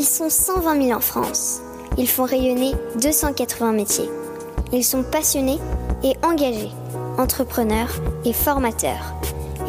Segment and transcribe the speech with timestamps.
[0.00, 1.60] Ils sont 120 000 en France.
[1.98, 4.08] Ils font rayonner 280 métiers.
[4.72, 5.58] Ils sont passionnés
[6.02, 6.70] et engagés,
[7.18, 9.12] entrepreneurs et formateurs.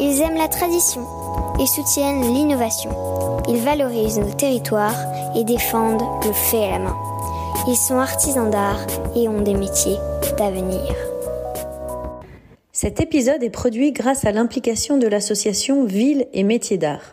[0.00, 1.02] Ils aiment la tradition
[1.60, 3.42] et soutiennent l'innovation.
[3.46, 4.96] Ils valorisent nos territoires
[5.36, 6.96] et défendent le fait à la main.
[7.68, 9.98] Ils sont artisans d'art et ont des métiers
[10.38, 10.94] d'avenir.
[12.72, 17.12] Cet épisode est produit grâce à l'implication de l'association Ville et Métiers d'Art.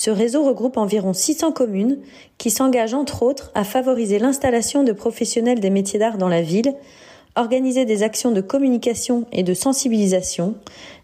[0.00, 1.98] Ce réseau regroupe environ 600 communes
[2.38, 6.74] qui s'engagent entre autres à favoriser l'installation de professionnels des métiers d'art dans la ville,
[7.36, 10.54] organiser des actions de communication et de sensibilisation,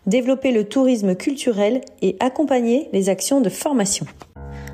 [0.06, 4.06] développer le tourisme culturel et accompagner les actions de formation.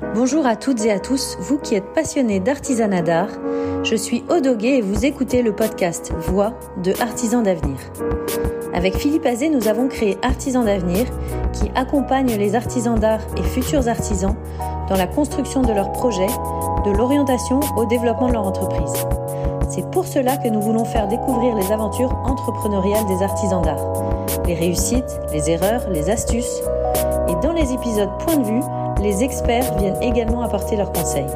[0.01, 3.29] Bonjour à toutes et à tous, vous qui êtes passionnés d'artisanat d'art.
[3.83, 7.77] Je suis Odoguet et vous écoutez le podcast Voix de Artisans d'avenir.
[8.73, 11.05] Avec Philippe Azé, nous avons créé Artisans d'avenir
[11.53, 14.35] qui accompagne les artisans d'art et futurs artisans
[14.89, 16.27] dans la construction de leurs projets,
[16.85, 18.93] de l'orientation au développement de leur entreprise.
[19.69, 24.55] C'est pour cela que nous voulons faire découvrir les aventures entrepreneuriales des artisans d'art, les
[24.55, 26.61] réussites, les erreurs, les astuces.
[27.27, 28.61] Et dans les épisodes Point de vue,
[29.03, 31.27] les experts viennent également apporter leurs conseils.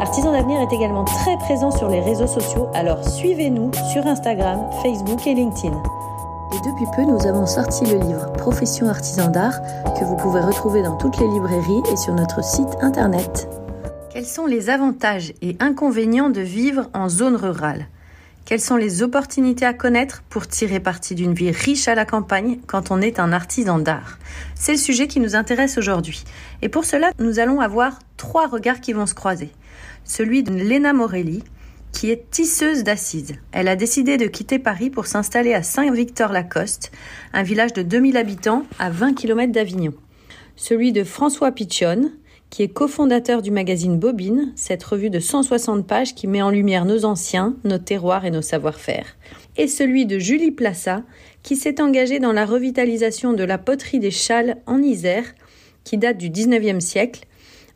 [0.00, 5.26] Artisans d'avenir est également très présent sur les réseaux sociaux, alors suivez-nous sur Instagram, Facebook
[5.26, 5.76] et LinkedIn.
[6.54, 9.60] Et depuis peu, nous avons sorti le livre Profession artisan d'art
[9.98, 13.48] que vous pouvez retrouver dans toutes les librairies et sur notre site internet.
[14.08, 17.88] Quels sont les avantages et inconvénients de vivre en zone rurale?
[18.48, 22.60] Quelles sont les opportunités à connaître pour tirer parti d'une vie riche à la campagne
[22.66, 24.18] quand on est un artisan d'art?
[24.54, 26.24] C'est le sujet qui nous intéresse aujourd'hui.
[26.62, 29.50] Et pour cela, nous allons avoir trois regards qui vont se croiser.
[30.02, 31.44] Celui de Léna Morelli,
[31.92, 33.34] qui est tisseuse d'assises.
[33.52, 36.90] Elle a décidé de quitter Paris pour s'installer à Saint-Victor-Lacoste,
[37.34, 39.92] un village de 2000 habitants à 20 km d'Avignon.
[40.56, 42.12] Celui de François Pichon,
[42.50, 46.84] qui est cofondateur du magazine Bobine, cette revue de 160 pages qui met en lumière
[46.84, 49.16] nos anciens, nos terroirs et nos savoir-faire.
[49.56, 51.02] Et celui de Julie Plassa,
[51.42, 55.34] qui s'est engagée dans la revitalisation de la poterie des Châles en Isère,
[55.84, 57.24] qui date du 19e siècle,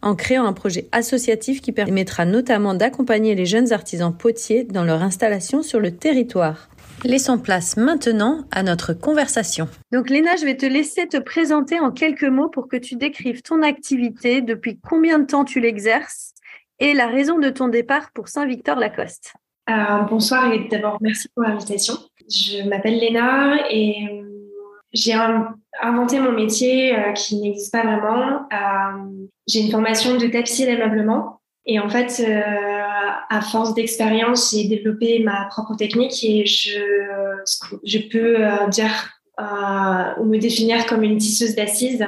[0.02, 5.02] en créant un projet associatif qui permettra notamment d'accompagner les jeunes artisans potiers dans leur
[5.02, 6.68] installation sur le territoire.
[7.04, 9.68] Laissons place maintenant à notre conversation.
[9.90, 13.42] Donc Léna, je vais te laisser te présenter en quelques mots pour que tu décrives
[13.42, 16.32] ton activité, depuis combien de temps tu l'exerces
[16.78, 19.34] et la raison de ton départ pour Saint-Victor-Lacoste.
[19.68, 21.94] Euh, bonsoir et d'abord merci pour l'invitation.
[22.28, 24.22] Je m'appelle Léna et euh,
[24.92, 25.14] j'ai
[25.82, 28.48] inventé mon métier euh, qui n'existe pas vraiment.
[29.48, 32.71] j'ai une formation de tapissier d'ameublement et en fait, euh,
[33.30, 40.38] à force d'expérience, j'ai développé ma propre technique et je, peux euh, dire euh, me
[40.38, 42.04] définir comme une tisseuse d'assises,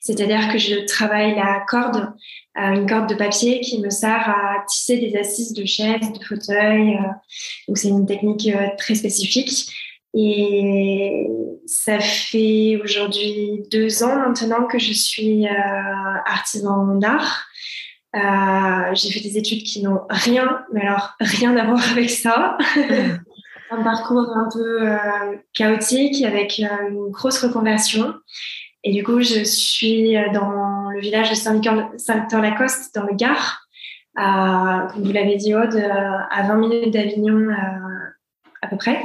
[0.00, 2.12] c'est-à-dire que je travaille la corde,
[2.54, 6.98] une corde de papier qui me sert à tisser des assises de chaises, de fauteuils.
[7.68, 9.70] donc c'est une technique très spécifique.
[10.14, 11.26] Et
[11.66, 15.46] ça fait aujourd'hui deux ans maintenant que je suis
[16.24, 17.46] artisan d'art.
[18.16, 22.56] Euh, j'ai fait des études qui n'ont rien, mais alors rien à voir avec ça.
[23.70, 28.14] un parcours un peu euh, chaotique avec euh, une grosse reconversion.
[28.84, 33.66] Et du coup, je suis dans le village de Saint-Victor-Lacoste, dans le Gard,
[34.14, 37.48] comme vous l'avez dit, Aude, à 20 minutes d'Avignon
[38.62, 39.02] à peu près.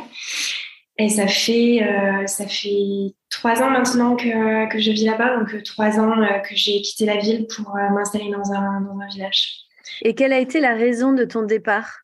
[0.97, 1.81] Et ça fait,
[2.27, 6.39] ça fait trois ans maintenant que, que je vis là-bas, donc euh, trois ans euh,
[6.39, 9.61] que j'ai quitté la ville pour euh, m'installer dans un, dans un village.
[10.03, 12.01] Et quelle a été la raison de ton départ?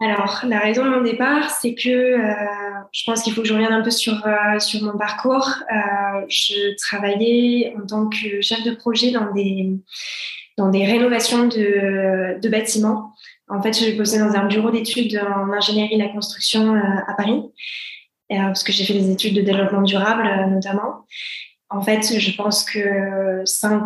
[0.00, 2.18] Alors, la raison de mon départ, c'est que
[2.92, 4.22] je pense qu'il faut que je revienne un peu sur,
[4.58, 5.48] sur mon parcours.
[6.28, 9.70] je travaillais en tant que chef de projet dans des,
[10.58, 13.14] dans des rénovations de, de bâtiments.
[13.48, 17.42] En fait, je bossais dans un bureau d'études en ingénierie de la construction à Paris.
[18.32, 21.04] Euh, parce que j'ai fait des études de développement durable euh, notamment.
[21.70, 23.82] En fait, je pense que cinq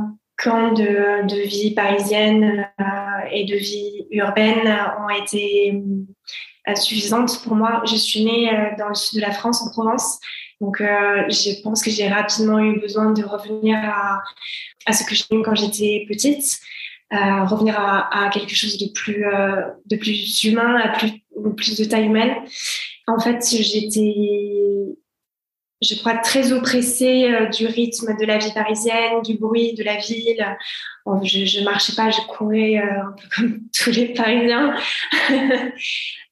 [0.46, 4.66] ans de, de vie parisienne euh, et de vie urbaine
[5.02, 5.82] ont été
[6.74, 7.82] suffisantes pour moi.
[7.86, 10.20] Je suis née dans le sud de la France, en Provence.
[10.60, 13.78] Donc, je pense que j'ai rapidement eu besoin de revenir
[14.86, 16.60] à, ce que j'ai quand j'étais petite,
[17.14, 19.24] euh, revenir à, quelque chose de plus,
[19.86, 20.88] de plus humain, à
[21.56, 22.36] plus de taille humaine.
[23.10, 24.96] En fait, j'étais,
[25.82, 29.96] je crois, très oppressée euh, du rythme de la vie parisienne, du bruit de la
[29.96, 30.44] ville.
[31.24, 34.74] je, ne marchais pas, je courais euh, un peu comme tous les Parisiens.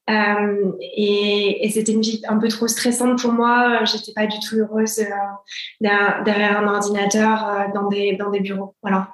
[0.09, 3.83] Euh, et, c'était une vie un peu trop stressante pour moi.
[3.85, 5.05] J'étais pas du tout heureuse
[5.79, 8.73] derrière un ordinateur dans des dans des bureaux.
[8.81, 9.13] Voilà.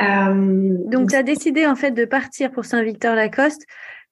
[0.00, 3.66] donc, tu as décidé en fait de partir pour Saint-Victor-Lacoste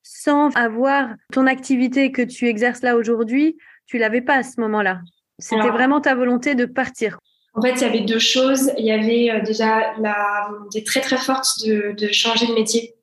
[0.05, 3.57] sans avoir ton activité que tu exerces là aujourd'hui,
[3.87, 5.01] tu l'avais pas à ce moment-là.
[5.41, 7.19] C'était vraiment ta volonté de partir.
[7.55, 8.71] En fait, il y avait deux choses.
[8.79, 12.95] Il y avait euh, déjà la volonté très très forte de, changer de métier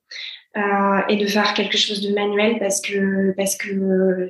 [0.56, 4.28] euh, et de faire quelque chose de manuel parce que parce que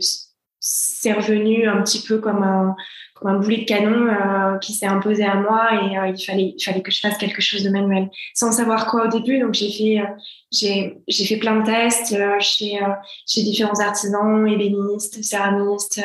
[0.60, 2.76] c'est revenu un petit peu comme un
[3.24, 6.62] un boulet de canon euh, qui s'est imposé à moi et euh, il fallait il
[6.62, 8.10] fallait que je fasse quelque chose de manuel.
[8.34, 10.06] Sans savoir quoi au début donc j'ai fait euh,
[10.52, 12.78] j'ai j'ai fait plein de tests chez
[13.26, 16.02] chez différents artisans ébénistes céramistes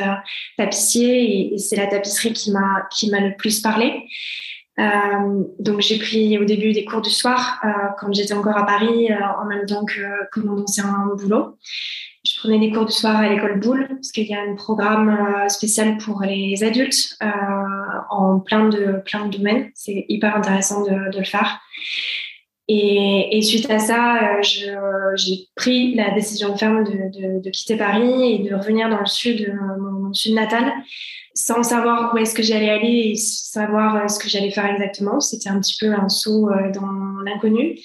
[0.58, 4.04] tapissiers et, c'est la tapisserie qui m'a qui m'a le plus parlé
[5.60, 7.62] donc j'ai pris au début des cours du soir
[8.00, 9.10] quand j'étais encore à Paris
[9.40, 11.58] en même temps que, que mon ancien boulot
[12.28, 15.10] je prenais des cours du soir à l'école Boulle, parce qu'il y a un programme
[15.10, 17.28] euh, spécial pour les adultes euh,
[18.10, 19.70] en plein de, plein de domaines.
[19.76, 21.60] C'est hyper intéressant de, le faire.
[22.69, 24.42] Et, suite à ça, euh,
[25.16, 29.56] j'ai pris la décision ferme de, de, quitter Paris et de revenir dans le sud,
[29.80, 30.74] mon, sud natal,
[31.34, 35.22] sans savoir où est-ce que j'allais aller et savoir ce que j'allais faire exactement.
[35.22, 36.92] C'était un petit peu un saut dans
[37.24, 37.78] l'inconnu.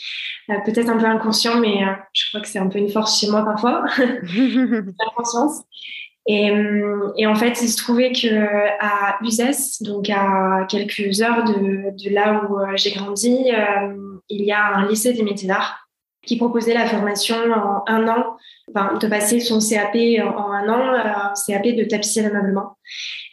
[0.51, 3.21] Euh, peut-être un peu inconscient, mais euh, je crois que c'est un peu une force
[3.21, 5.63] chez moi parfois, l'inconscience.
[6.27, 8.29] Et, euh, et, en fait, il se trouvait que
[8.81, 13.51] à Uzès, donc à quelques heures de, de là où j'ai grandi,
[14.29, 15.89] il y a un lycée des métiers d'art
[16.25, 18.37] qui proposait la formation en un an,
[18.73, 22.77] enfin, de passer son CAP en un an, CAP de tapissier d'ameublement.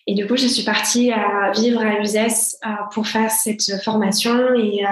[0.07, 2.57] Et du coup, je suis partie à vivre à Uzès
[2.91, 4.83] pour faire cette formation et,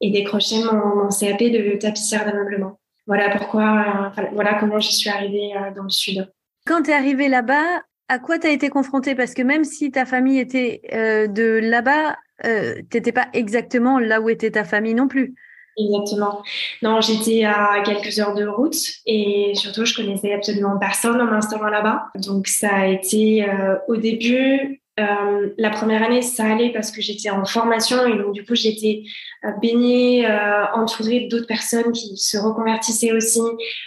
[0.00, 2.78] et décrocher mon, CAP de tapissière d'ameublement.
[3.06, 6.28] Voilà pourquoi, voilà comment je suis arrivée euh, dans le sud.
[6.66, 9.14] Quand tu es arrivée là-bas, à quoi tu as été confrontée?
[9.14, 13.98] Parce que même si ta famille était euh, de là-bas, euh, tu n'étais pas exactement
[13.98, 15.34] là où était ta famille non plus.
[15.78, 16.42] Exactement.
[16.82, 21.68] Non, j'étais à quelques heures de route et surtout, je connaissais absolument personne en m'installant
[21.68, 22.06] là-bas.
[22.16, 23.46] Donc, ça a été
[23.86, 28.32] au début euh, la première année, ça allait parce que j'étais en formation et donc
[28.32, 29.02] du coup j'étais
[29.44, 33.40] euh, baignée, euh, entourée d'autres personnes qui se reconvertissaient aussi,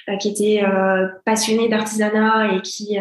[0.07, 0.63] euh, qui étaient
[1.25, 2.97] passionnées d'artisanat et qui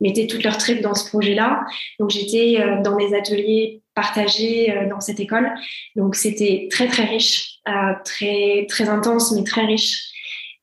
[0.00, 1.64] mettaient toute leur trip dans ce projet-là.
[2.00, 5.52] Donc j'étais dans des ateliers partagés dans cette école.
[5.94, 7.60] Donc c'était très très riche,
[8.04, 10.00] très très intense mais très riche.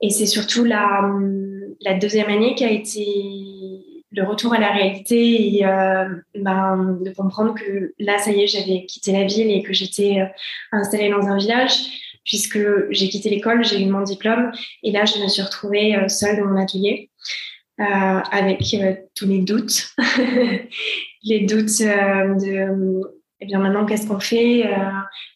[0.02, 1.02] Et c'est surtout la,
[1.82, 3.06] la deuxième année qui a été
[4.12, 6.06] le retour à la réalité et euh,
[6.36, 10.20] ben, de comprendre que là, ça y est, j'avais quitté la ville et que j'étais
[10.20, 10.26] euh,
[10.72, 11.72] installée dans un village,
[12.26, 12.60] puisque
[12.90, 14.52] j'ai quitté l'école, j'ai eu mon diplôme
[14.84, 17.10] et là, je me suis retrouvée euh, seule dans mon atelier
[18.32, 18.62] avec
[19.16, 19.96] tous les doutes,
[21.24, 23.02] les doutes de
[23.40, 24.70] eh bien maintenant qu'est-ce qu'on fait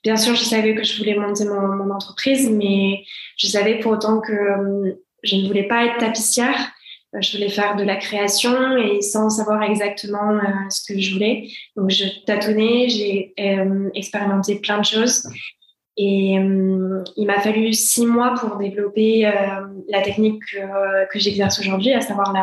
[0.04, 3.04] Bien sûr, je savais que je voulais monter mon, entreprise, mais
[3.36, 6.56] je savais pour autant que je ne voulais pas être tapissière.
[6.56, 6.75] euh,
[7.22, 11.50] je voulais faire de la création et sans savoir exactement euh, ce que je voulais.
[11.76, 15.28] Donc, je tâtonnais, j'ai euh, expérimenté plein de choses.
[15.98, 19.32] Et il m'a fallu six mois pour développer
[19.88, 20.42] la technique
[21.10, 22.34] que, j'exerce aujourd'hui, à savoir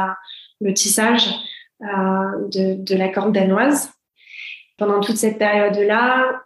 [0.59, 1.29] le tissage
[1.79, 3.91] de, de, la corde danoise.
[4.79, 6.43] Pendant toute cette période-là,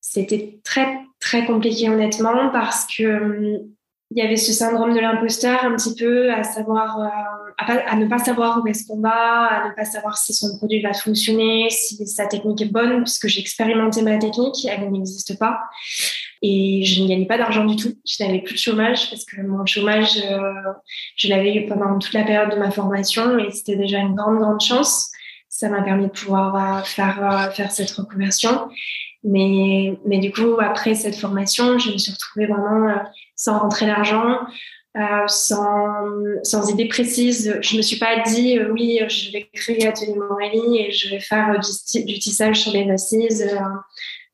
[0.00, 3.64] c'était très, très compliqué honnêtement parce que
[4.10, 7.08] il y avait ce syndrome de l'imposteur un petit peu, à savoir, euh,
[7.58, 10.80] à, ne pas savoir où est-ce qu'on va, à ne pas savoir si son produit
[10.80, 15.60] va fonctionner, si sa technique est bonne, puisque j'ai expérimenté ma technique, elle n'existe pas.
[16.40, 17.92] Et je ne gagnais pas d'argent du tout.
[18.06, 20.40] Je n'avais plus de chômage parce que mon chômage, euh,
[21.16, 24.38] je l'avais eu pendant toute la période de ma formation et c'était déjà une grande,
[24.38, 25.10] grande chance.
[25.50, 28.70] Ça m'a permis de pouvoir euh, faire, faire cette reconversion.
[29.22, 32.88] Mais, mais du coup, après cette formation, je me suis retrouvée vraiment
[33.38, 34.40] sans rentrer d'argent,
[34.96, 36.02] euh, sans,
[36.42, 37.56] sans idée précise.
[37.62, 41.20] Je me suis pas dit, euh, oui, je vais créer Atelier Morelli et je vais
[41.20, 43.48] faire du, du tissage sur les assises.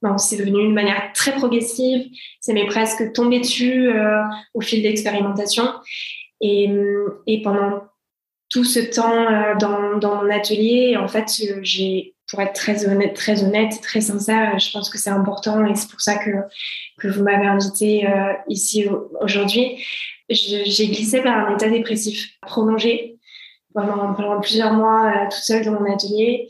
[0.02, 2.06] non, c'est devenu une manière très progressive.
[2.40, 3.90] C'est m'est presque tombé dessus
[4.54, 5.64] au fil d'expérimentation.
[6.40, 6.68] Et,
[7.26, 7.84] et pendant
[8.50, 11.26] tout ce temps dans mon atelier, en fait,
[11.62, 15.74] j'ai pour être très honnête, très honnête, très sincère, je pense que c'est important et
[15.74, 16.30] c'est pour ça que,
[16.98, 18.86] que vous m'avez invité euh, ici
[19.20, 19.84] aujourd'hui.
[20.30, 23.18] J'ai glissé vers un état dépressif prolongé
[23.74, 26.48] pendant, pendant plusieurs mois euh, toute seule dans mon atelier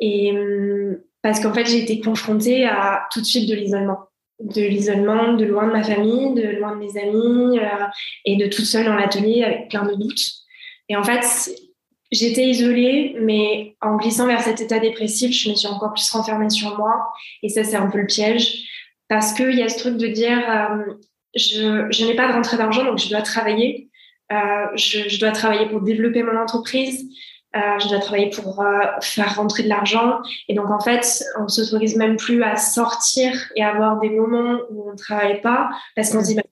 [0.00, 4.08] et hum, parce qu'en fait j'ai été confrontée à tout de suite de l'isolement
[4.40, 7.86] de l'isolement, de loin de ma famille, de loin de mes amis euh,
[8.24, 10.30] et de toute seule dans l'atelier avec plein de doutes.
[10.88, 11.24] Et en fait,
[12.12, 16.50] J'étais isolée, mais en glissant vers cet état dépressif, je me suis encore plus renfermée
[16.50, 17.12] sur moi.
[17.42, 18.64] Et ça, c'est un peu le piège.
[19.08, 20.40] parce qu'il y a ce truc de dire
[21.34, 23.90] je, je n'ai pas de rentrée d'argent, donc je dois travailler.
[24.30, 27.08] Je, je, dois travailler pour développer mon entreprise.
[27.56, 30.18] Euh, je dois travailler pour euh, faire rentrer de l'argent.
[30.48, 34.88] Et donc, en fait, on s'autorise même plus à sortir et avoir des moments où
[34.88, 36.42] on ne travaille pas parce qu'on se dit, bah,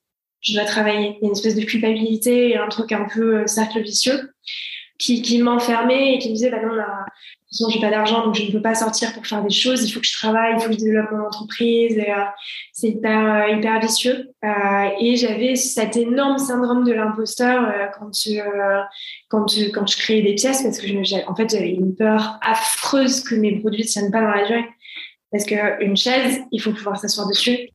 [0.40, 1.16] je dois travailler.
[1.18, 4.30] Il y a une espèce de culpabilité et un truc un peu euh, cercle vicieux
[5.04, 7.04] qui, m'enfermait et qui me disait, bah non, là,
[7.54, 9.88] sinon j'ai pas d'argent donc je ne peux pas sortir pour faire des choses.
[9.88, 11.96] Il faut que je travaille il faut que je développe mon entreprise.
[11.98, 12.24] Euh,
[12.72, 14.30] c'est hyper euh, vicieux.
[14.44, 18.10] Euh, et j'avais cet énorme syndrome de l'imposteur quand
[19.28, 23.22] quand quand je créais des pièces parce que je, en fait j'avais une peur affreuse
[23.22, 24.64] que mes produits tiennent pas dans la durée.
[25.30, 27.70] Parce que une chaise il faut pouvoir s'asseoir dessus.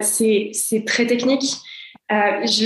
[0.00, 1.56] C'est très technique.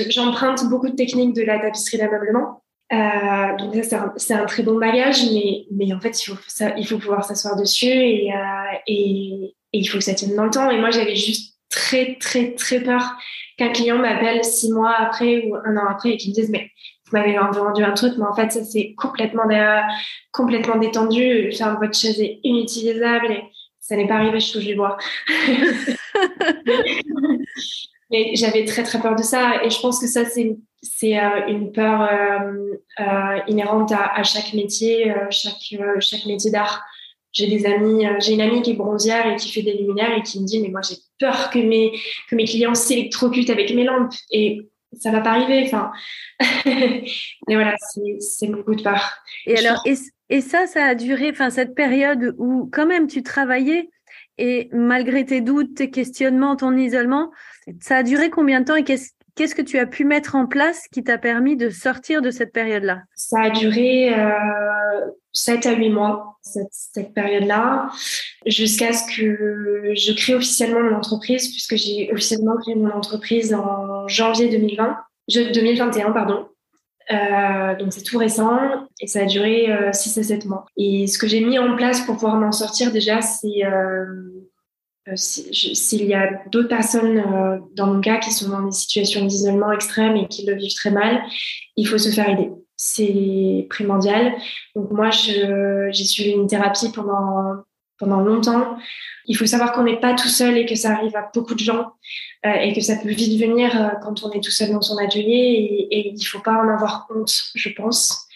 [0.09, 2.63] J'emprunte beaucoup de techniques de la tapisserie d'ameublement
[2.93, 6.73] euh, donc ça, c'est un, très bon bagage, mais, mais en fait, il faut, ça,
[6.77, 10.45] il faut pouvoir s'asseoir dessus et, euh, et, et, il faut que ça tienne dans
[10.45, 10.71] le temps.
[10.71, 13.03] Et moi, j'avais juste très, très, très peur
[13.59, 16.71] qu'un client m'appelle six mois après ou un an après et qu'il me dise, mais
[17.07, 19.45] vous m'avez vendu un truc, mais en fait, ça c'est complètement,
[20.33, 21.51] complètement détendu.
[21.53, 23.43] Enfin, votre chaise est inutilisable et
[23.81, 24.97] ça n'est pas arrivé, je touche du bois.
[28.11, 29.63] mais j'avais très, très peur de ça.
[29.65, 30.57] Et je pense que ça, c'est
[30.95, 36.85] c'est euh, une peur euh, euh, inhérente à, chaque métier, chaque, chaque métier d'art.
[37.33, 40.23] J'ai des amis, j'ai une amie qui est bronzière et qui fait des luminaires et
[40.23, 41.93] qui me dit mais moi j'ai peur que mes
[42.31, 44.63] que mes clients s'électrocutent avec mes lampes et
[44.99, 45.63] ça va pas arriver.
[45.67, 45.93] Enfin,
[46.65, 47.75] mais voilà,
[48.21, 49.19] c'est beaucoup de peur.
[49.45, 49.97] Et, alors, et,
[50.31, 53.91] et, ça, ça a duré, enfin cette période où quand même tu travaillais
[54.39, 57.33] et malgré tes doutes, tes questionnements, ton isolement,
[57.81, 60.47] ça a duré combien de temps et qu'est-ce Qu'est-ce que tu as pu mettre en
[60.47, 63.03] place qui t'a permis de sortir de cette période-là?
[63.15, 67.91] Ça a duré euh, 7 à 8 mois, cette, période-là,
[68.47, 74.09] jusqu'à ce que je crée officiellement mon entreprise, puisque j'ai officiellement créé mon entreprise en
[74.09, 74.97] janvier 2020,
[75.29, 76.49] 2021, pardon.
[77.13, 78.59] Euh, donc c'est tout récent
[79.01, 80.65] et ça a duré euh, 6 à 7 mois.
[80.77, 84.07] Et ce que j'ai mis en place pour pouvoir m'en sortir déjà, c'est euh,
[85.15, 89.71] s'il y a d'autres personnes euh, dans mon cas qui sont dans des situations d'isolement
[89.73, 91.23] extrême et qui le vivent très mal,
[91.77, 92.51] il faut se faire aider.
[92.77, 94.35] C'est primordial.
[94.75, 97.65] Donc moi, j'ai suivi une thérapie pendant
[97.99, 98.77] pendant longtemps.
[99.27, 101.61] Il faut savoir qu'on n'est pas tout seul et que ça arrive à beaucoup de
[101.61, 101.93] gens
[102.45, 104.99] euh, et que ça peut vite venir euh, quand on est tout seul dans son
[104.99, 108.27] atelier et, il faut pas en avoir honte, je pense.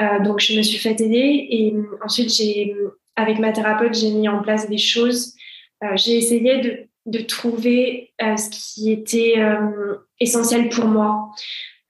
[0.00, 1.74] Euh, donc je me suis fait aider et
[2.04, 2.74] ensuite j'ai
[3.16, 5.47] avec ma thérapeute j'ai mis en place des choses euh,
[5.96, 11.30] j'ai essayé de, de trouver euh, ce qui était euh, essentiel pour moi,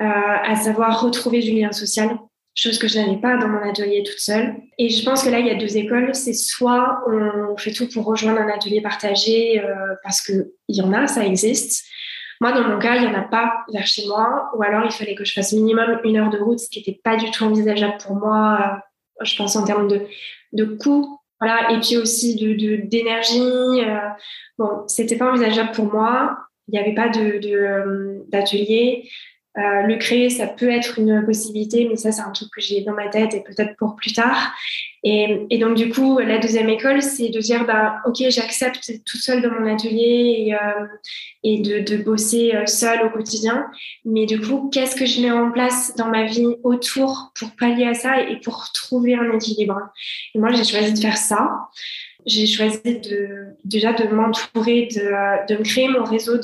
[0.00, 2.18] à savoir retrouver du lien social
[2.58, 4.56] chose que je n'avais pas dans mon atelier toute seule.
[4.78, 6.14] Et je pense que là, il y a deux écoles.
[6.14, 10.92] C'est soit on fait tout pour rejoindre un atelier partagé euh, parce qu'il y en
[10.92, 11.86] a, ça existe.
[12.40, 14.50] Moi, dans mon cas, il n'y en a pas vers chez moi.
[14.56, 17.00] Ou alors, il fallait que je fasse minimum une heure de route, ce qui n'était
[17.02, 18.58] pas du tout envisageable pour moi,
[19.20, 20.02] euh, je pense en termes de,
[20.52, 23.40] de coût voilà, et puis aussi de d'énergie.
[23.40, 24.08] Euh,
[24.58, 26.36] bon, c'était pas envisageable pour moi.
[26.68, 29.08] Il n'y avait pas de euh, d'atelier.
[29.58, 32.82] Euh, le créer, ça peut être une possibilité, mais ça, c'est un truc que j'ai
[32.82, 34.52] dans ma tête et peut-être pour plus tard.
[35.02, 39.42] Et, donc, du coup, la deuxième école, c'est de dire, bah, OK, j'accepte tout seul
[39.42, 43.66] dans mon atelier et, euh, de, bosser euh, seul au quotidien.
[44.04, 47.86] Mais du coup, qu'est-ce que je mets en place dans ma vie autour pour pallier
[47.86, 49.80] à ça et pour trouver un équilibre?
[50.34, 51.68] Et moi, j'ai choisi de faire ça.
[52.26, 56.34] J'ai choisi de, déjà de m'entourer, de, de créer mon réseau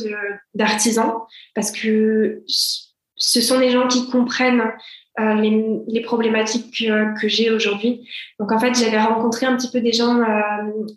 [0.55, 1.13] d'artisans
[1.55, 2.43] parce que
[3.27, 4.71] ce sont des gens qui comprennent
[5.21, 8.07] euh, les, les, problématiques que, que j'ai aujourd'hui.
[8.39, 10.25] Donc en fait, j'avais rencontré un petit peu des gens euh,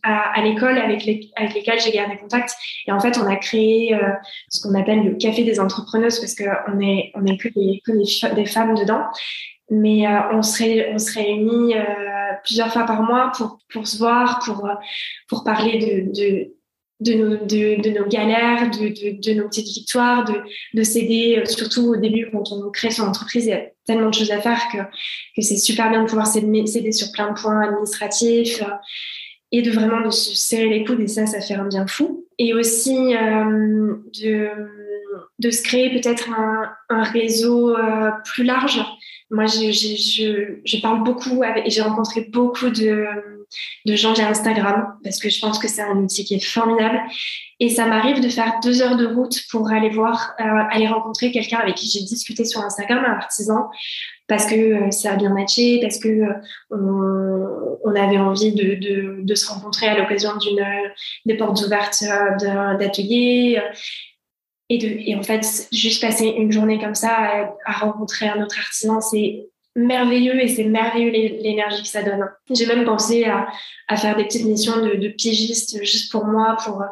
[0.04, 2.56] à, à l'école avec, les, avec lesquels j'ai gardé contact.
[2.88, 4.00] Et en fait, on a créé euh,
[4.50, 8.34] ce qu'on appelle le café des entrepreneuses parce qu'on est on est que des, que
[8.34, 9.04] des, femmes dedans.
[9.70, 11.76] Mais euh, on se on se réunit
[12.44, 14.68] plusieurs fois par mois pour pour se voir, pour
[15.30, 16.57] pour parler de, de
[17.00, 20.42] de nos, de, de, nos galères, de, de, nos petites victoires, de,
[20.74, 24.10] de s'aider, euh, surtout au début quand on crée son entreprise, il y a tellement
[24.10, 24.78] de choses à faire que,
[25.36, 28.72] que c'est super bien de pouvoir s'aider sur plein de points administratifs euh,
[29.52, 32.26] et de vraiment de se serrer les coudes et ça, ça fait un bien fou.
[32.40, 34.50] Et aussi euh, de,
[35.40, 38.84] de se créer peut-être un, un réseau euh, plus large
[39.30, 43.06] Moi, je, parle beaucoup avec, et j'ai rencontré beaucoup de,
[43.86, 47.02] gens via Instagram parce que je pense que c'est un outil qui est formidable.
[47.60, 51.32] Et ça m'arrive de faire deux heures de route pour aller voir, euh, aller rencontrer
[51.32, 53.70] quelqu'un avec qui j'ai discuté sur Instagram, un artisan,
[54.28, 59.48] parce que euh, ça a bien matché, parce que euh, on, avait envie de, se
[59.48, 60.64] rencontrer à l'occasion d'une
[61.26, 62.04] des portes ouvertes
[62.80, 63.60] d'atelier.
[64.70, 68.42] Et, de, et en fait, juste passer une journée comme ça à, à rencontrer un
[68.44, 69.48] autre artisan, c'est
[69.78, 72.28] merveilleux et c'est merveilleux l'énergie que ça donne.
[72.50, 73.48] J'ai même pensé à,
[73.88, 76.86] à, faire des petites missions de, de, pigiste juste pour moi, pour euh,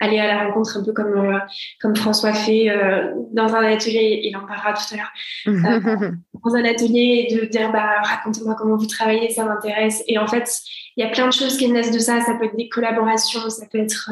[0.00, 1.38] aller à la rencontre un peu comme, euh,
[1.80, 6.12] comme François fait euh, dans un atelier, il en parlera tout à l'heure,
[6.44, 10.02] dans un atelier et de dire bah, racontez-moi comment vous travaillez, ça m'intéresse.
[10.08, 10.50] Et en fait,
[10.96, 12.20] il y a plein de choses qui naissent de ça.
[12.20, 14.10] Ça peut être des collaborations, ça peut être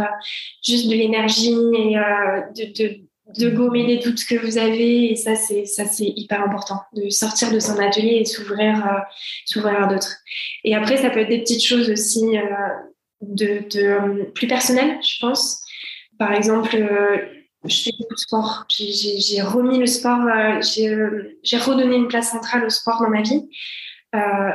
[0.65, 5.13] juste de l'énergie et de, de de gommer les doutes que vous avez.
[5.13, 6.81] Et ça c'est ça c'est hyper important.
[6.93, 8.99] De sortir de son atelier et s'ouvrir euh,
[9.45, 10.17] s'ouvrir à d'autres.
[10.65, 12.43] Et après ça peut être des petites choses aussi euh,
[13.23, 15.63] de, de euh, plus personnelles je pense.
[16.19, 16.77] Par exemple
[17.65, 18.65] je fais beaucoup de sport.
[18.71, 20.21] J'ai remis le sport
[20.63, 23.49] j'ai redonné une place centrale au sport dans ma vie.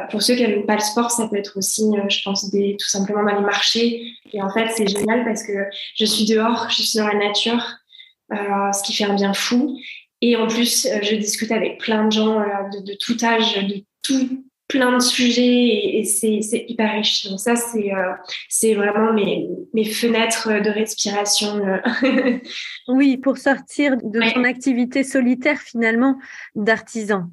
[0.10, 2.90] Pour ceux qui n'aiment pas le sport, ça peut être aussi, je pense, des, tout
[2.90, 4.12] simplement dans les marchés.
[4.34, 5.54] Et en fait, c'est génial parce que
[5.96, 7.64] je suis dehors, je suis dans la nature,
[8.32, 9.78] ce qui fait un bien fou.
[10.22, 13.56] Et en plus, euh, je discute avec plein de gens euh, de, de, tout âge,
[13.68, 17.28] de tout plein de sujets et, c'est hyper riche.
[17.28, 17.92] Donc ça, c'est
[18.50, 21.62] c'est vraiment mes, mes fenêtres de respiration.
[22.88, 26.18] oui, pour sortir de ton activité solitaire finalement
[26.56, 27.30] d'artisan.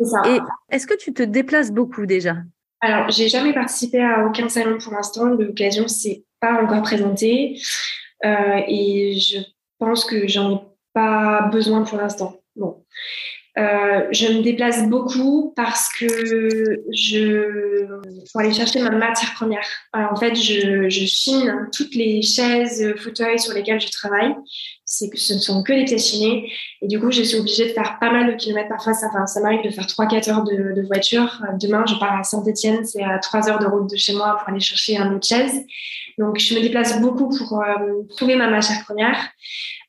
[0.00, 0.38] Et
[0.70, 2.36] est-ce que tu te déplaces beaucoup déjà?
[2.80, 5.24] Alors, j'ai jamais participé à aucun salon pour l'instant.
[5.24, 7.58] L'occasion s'est pas encore présentée.
[8.24, 9.38] Euh, et je
[9.78, 10.60] pense que j'en ai
[10.92, 12.40] pas besoin pour l'instant.
[12.56, 12.84] Bon.
[13.58, 16.06] Euh, je me déplace beaucoup parce que
[16.92, 17.86] je
[18.30, 19.66] pour aller chercher ma matière première.
[19.92, 24.34] En fait, je, chine toutes les chaises, fauteuils sur lesquels je travaille.
[24.84, 26.52] Ce ne sont que des pièces chinées.
[26.82, 28.94] Et du coup, je suis obligée de faire pas mal de kilomètres parfois.
[28.94, 29.08] Ça,
[29.42, 31.42] m'arrive de faire 3-4 heures de, de, voiture.
[31.60, 32.84] Demain, je pars à Saint-Etienne.
[32.84, 35.64] C'est à 3 heures de route de chez moi pour aller chercher un autre chaise.
[36.18, 39.16] Donc, je me déplace beaucoup pour euh, trouver ma matière première.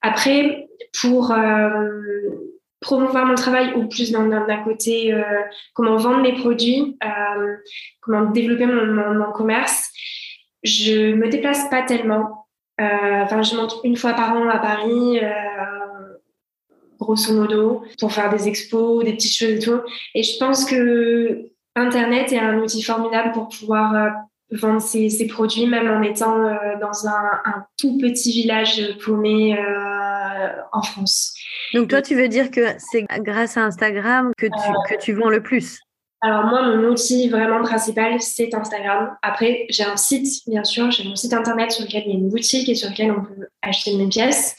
[0.01, 0.67] Après,
[1.01, 1.89] pour euh,
[2.79, 5.23] promouvoir mon travail ou plus d'un côté euh,
[5.73, 7.55] comment vendre mes produits, euh,
[8.01, 9.89] comment développer mon, mon, commerce,
[10.63, 12.47] je me déplace pas tellement.
[12.79, 15.19] Enfin, je monte une fois par an à Paris
[16.97, 19.79] grosso modo, pour faire des expos, des petites choses et tout.
[20.15, 25.89] Et je pense que Internet est un outil formidable pour pouvoir vendre ses, produits, même
[25.89, 31.35] en étant euh, dans un, un, tout petit village paumé euh, en France.
[31.73, 35.13] Donc toi, tu veux dire que c'est grâce à Instagram que tu, euh, que tu
[35.13, 35.79] vends le plus?
[36.21, 39.15] alors moi, mon outil vraiment principal, c'est Instagram.
[39.21, 42.19] Après, j'ai un site, bien sûr, j'ai mon site internet sur lequel il y a
[42.19, 44.57] une boutique et sur lequel on peut acheter mes pièces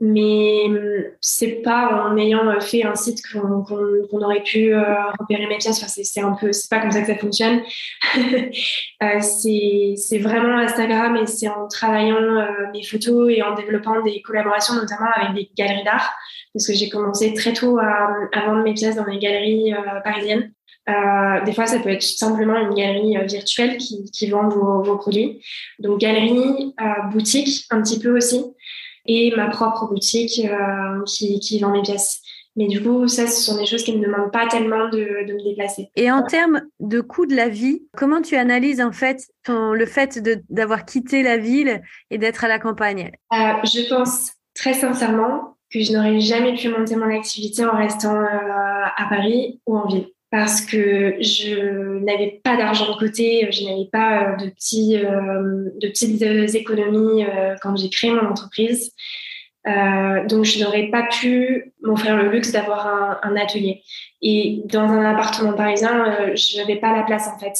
[0.00, 4.82] mais hum, c'est pas en ayant fait un site qu'on aurait pu euh,
[5.18, 5.78] repérer mes pièces.
[5.82, 7.62] Enfin, c'est un peu, c'est pas comme ça que ça fonctionne.
[9.02, 14.20] euh, c'est vraiment Instagram et c'est en travaillant euh, mes photos et en développant des
[14.22, 16.12] collaborations, notamment avec des galeries d'art,
[16.52, 20.00] parce que j'ai commencé très tôt à, à, vendre mes pièces dans les galeries euh,
[20.02, 20.50] parisiennes.
[21.46, 25.40] des fois, ça peut être simplement une galerie virtuelle qui, qui vend vos, vos, produits.
[25.78, 26.74] Donc, galerie,
[27.10, 28.44] boutique, un petit peu aussi
[29.06, 32.20] et ma propre boutique euh, qui, qui vend mes pièces.
[32.56, 35.26] Mais du coup, ça, ce sont des choses qui ne me demandent pas tellement de,
[35.26, 35.90] de me déplacer.
[35.96, 39.86] Et en termes de coût de la vie, comment tu analyses en fait ton, le
[39.86, 43.10] fait d'avoir quitté la ville et d'être à la campagne?
[43.32, 48.14] Euh, Je pense très sincèrement que je n'aurais jamais pu monter mon activité en restant
[48.14, 53.62] euh, à Paris ou en ville parce que je n'avais pas d'argent de côté, je
[53.62, 56.20] n'avais pas euh, de, petits, euh, de petites
[56.56, 58.90] économies euh, quand j'ai créé mon entreprise.
[59.64, 62.84] donc, je n'aurais pas pu m'offrir le luxe d'avoir
[63.22, 63.82] un, atelier.
[64.22, 67.56] Et dans un appartement parisien, je n'avais pas la place en fait.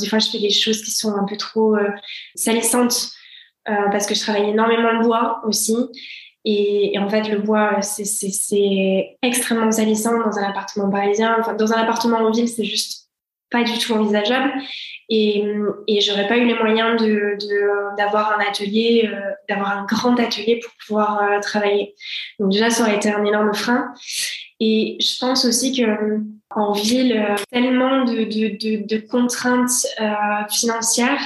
[0.00, 1.76] des fois, je fais des choses qui sont un peu trop
[2.34, 3.10] salissantes
[3.66, 5.76] parce que je travaille énormément le bois aussi.
[6.44, 11.36] Et, en fait, le bois, c'est extrêmement salissant dans un appartement parisien.
[11.40, 13.08] Enfin, dans un appartement en ville, c'est juste
[13.50, 14.52] pas du tout envisageable.
[15.08, 15.44] Et,
[15.86, 17.38] et j'aurais pas eu les moyens de
[17.96, 21.94] d'avoir un atelier, euh, d'avoir un grand atelier pour pouvoir euh, travailler.
[22.38, 23.94] Donc déjà, ça aurait été un énorme frein.
[24.60, 29.86] Et je pense aussi que en ville, euh, tellement de, de, de, de contraintes
[30.50, 31.22] financières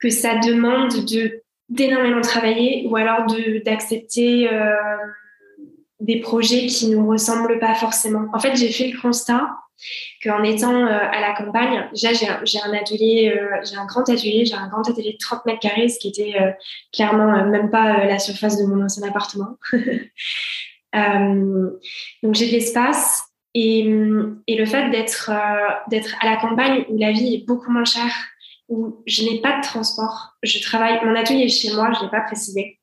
[0.00, 3.26] que ça demande de d'énormément travailler ou alors
[3.64, 4.74] d'accepter euh,
[6.00, 8.26] des projets qui nous ressemblent pas forcément.
[8.32, 9.48] En fait, j'ai fait le constat
[10.24, 14.54] qu'en étant à la campagne, déjà j'ai un, un atelier, j'ai un grand atelier, j'ai
[14.54, 16.34] un grand atelier de 30 mètres carrés, ce qui était
[16.92, 19.56] clairement même pas la surface de mon ancien appartement.
[20.92, 23.22] donc j'ai de l'espace
[23.54, 23.80] et,
[24.46, 25.84] et le fait d'être à
[26.24, 28.14] la campagne où la vie est beaucoup moins chère,
[28.68, 32.10] où je n'ai pas de transport, je travaille, mon atelier est chez moi, je l'ai
[32.10, 32.78] pas précisé.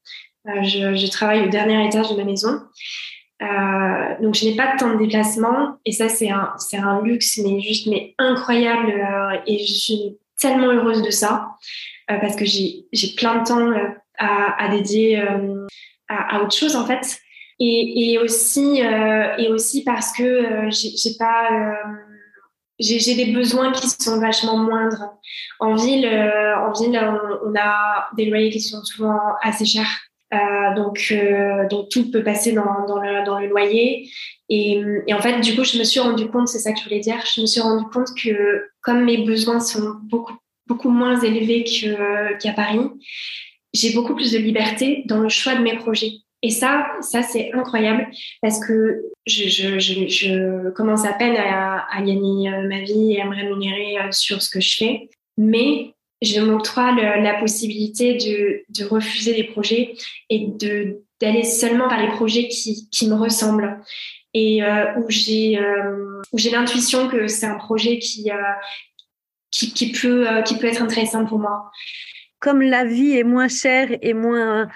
[0.45, 2.59] je, je travaille au dernier étage de ma maison.
[3.41, 7.01] Euh, donc je n'ai pas de temps de déplacement et ça c'est un c'est un
[7.01, 11.49] luxe mais juste mais incroyable euh, et je suis tellement heureuse de ça
[12.09, 13.71] euh, parce que j'ai j'ai plein de temps
[14.17, 15.21] à, à dédier
[16.07, 17.19] à, à, autre chose en fait
[17.59, 21.49] et, et aussi et aussi parce que j'ai pas
[22.79, 25.13] j'ai des besoins qui sont vachement moindres.
[25.59, 26.99] En ville, en ville,
[27.45, 30.05] on, a des loyers qui sont souvent assez chers.
[30.33, 34.09] Euh, donc, euh, donc tout peut passer dans, dans, le, dans le loyer.
[34.49, 36.83] Et, et, en fait, du coup, je me suis rendu compte, c'est ça que je
[36.83, 40.33] voulais dire, je me suis rendu compte que comme mes besoins sont beaucoup,
[40.67, 41.63] beaucoup moins élevés
[42.39, 42.89] qu'à Paris,
[43.73, 46.13] j'ai beaucoup plus de liberté dans le choix de mes projets.
[46.45, 48.07] Et ça, ça c'est incroyable
[48.39, 53.95] parce que je, commence à peine à, gagner euh, ma vie et à me rémunérer
[54.11, 55.09] sur ce que je fais.
[55.39, 58.13] Mais je m'octroie la possibilité
[58.69, 59.95] de, refuser des projets
[60.29, 60.47] et
[61.19, 63.79] d'aller seulement vers les projets qui, me ressemblent
[64.35, 68.33] et euh, où j'ai euh, où j'ai l'intuition que c'est un projet euh,
[69.49, 71.71] qui, qui peut qui peut être intéressant pour moi.
[72.39, 74.67] Comme la vie est moins chère et moins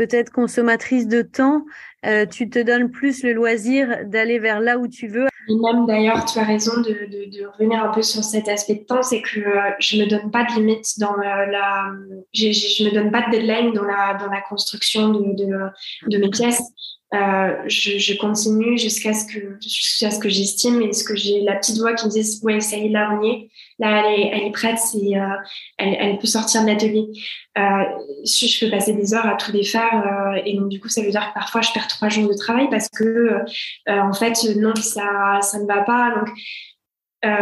[0.00, 1.66] peut-être consommatrice de temps,
[2.06, 5.26] euh, tu te donnes plus le loisir d'aller vers là où tu veux.
[5.46, 9.20] Même d'ailleurs, tu as raison de, revenir un peu sur cet aspect de temps, c'est
[9.20, 11.92] que euh, je me donne pas de limite dans la,
[12.32, 15.34] je, me donne pas de deadline dans la dans la construction de,
[16.08, 16.62] de, mes pièces.
[17.12, 21.56] Euh, je, continue jusqu'à ce que jusqu'à ce que j'estime et ce que j'ai la
[21.56, 24.46] petite voix qui me dit ouais ça y est là on y est là elle
[24.46, 25.36] est, prête c'est euh,
[25.78, 27.08] elle, peut sortir de l'atelier.
[27.58, 27.62] Euh,
[28.24, 31.10] je, peux passer des heures à tout défaire euh, et donc du coup ça veut
[31.10, 33.42] dire que parfois je perds trois jours de travail parce que euh,
[33.86, 36.14] en fait non ça ça ne va pas.
[36.14, 36.28] Donc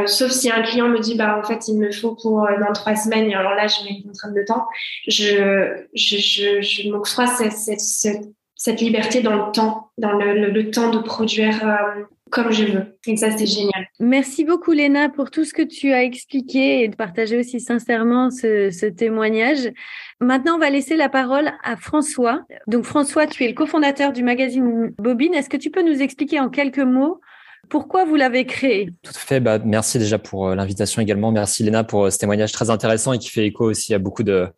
[0.08, 2.96] sauf si un client me dit bah en fait il me faut pour dans trois
[2.96, 4.66] semaines et alors là je mets une contrainte de temps
[5.06, 8.24] je je je, je m'octroie cette, cette
[8.58, 12.98] cette liberté dans le temps, dans le, le, temps de produire euh, comme je veux.
[13.06, 13.86] Et ça, c'est génial.
[14.00, 18.30] Merci beaucoup, Léna, pour tout ce que tu as expliqué et de partager aussi sincèrement
[18.30, 19.70] ce, ce témoignage.
[20.20, 22.42] Maintenant, on va laisser la parole à François.
[22.66, 25.34] Donc, François, tu es le cofondateur du magazine Bobine.
[25.34, 27.20] Est-ce que tu peux nous expliquer en quelques mots
[27.70, 28.90] pourquoi vous l'avez créé?
[29.02, 29.40] Tout à fait.
[29.40, 31.30] Bah, merci déjà pour euh, l'invitation également.
[31.30, 34.22] Merci Léna pour euh, ce témoignage très intéressant et qui fait écho aussi à beaucoup
[34.22, 34.48] de,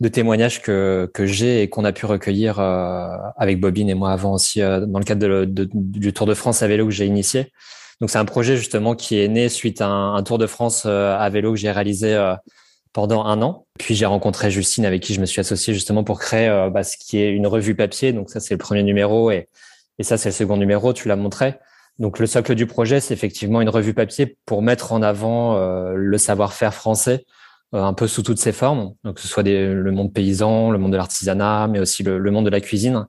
[0.00, 4.12] de témoignages que, que j'ai et qu'on a pu recueillir euh, avec Bobine et moi
[4.12, 7.06] avant aussi euh, dans le cadre de, du Tour de France à vélo que j'ai
[7.06, 7.52] initié.
[8.00, 11.16] Donc c'est un projet justement qui est né suite à un, Tour de France euh,
[11.18, 12.16] à vélo que j'ai réalisé
[12.92, 13.66] pendant un an.
[13.78, 16.96] Puis j'ai rencontré Justine avec qui je me suis associé justement pour créer bah, ce
[16.96, 18.12] qui est une revue papier.
[18.12, 19.48] Donc ça c'est le premier numéro et,
[19.98, 21.54] et ça c'est le second numéro, tu l'as montré.
[21.98, 25.58] Donc le socle du projet c'est effectivement une revue papier pour mettre en avant
[25.92, 27.24] le savoir-faire français euh,
[27.72, 30.78] un peu sous toutes ses formes, donc que ce soit des, le monde paysan, le
[30.78, 33.06] monde de l'artisanat, mais aussi le, le, monde de la cuisine.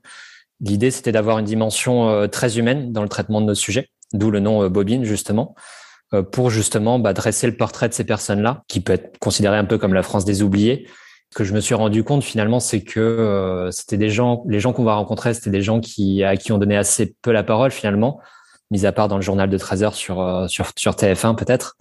[0.60, 4.30] L'idée, c'était d'avoir une dimension euh, très humaine dans le traitement de nos sujets, d'où
[4.30, 5.54] le nom euh, Bobine, justement,
[6.32, 9.78] pour justement bah, dresser le portrait de ces personnes-là, qui peut être considéré un peu
[9.78, 10.88] comme la France des oubliés.
[11.32, 14.72] Ce que je me suis rendu compte finalement, c'est que c'était des gens, les gens
[14.72, 17.70] qu'on va rencontrer, c'était des gens qui à qui on donnait assez peu la parole
[17.70, 18.18] finalement,
[18.72, 21.76] mis à part dans le journal de 13 heures sur, sur TF1 peut-être.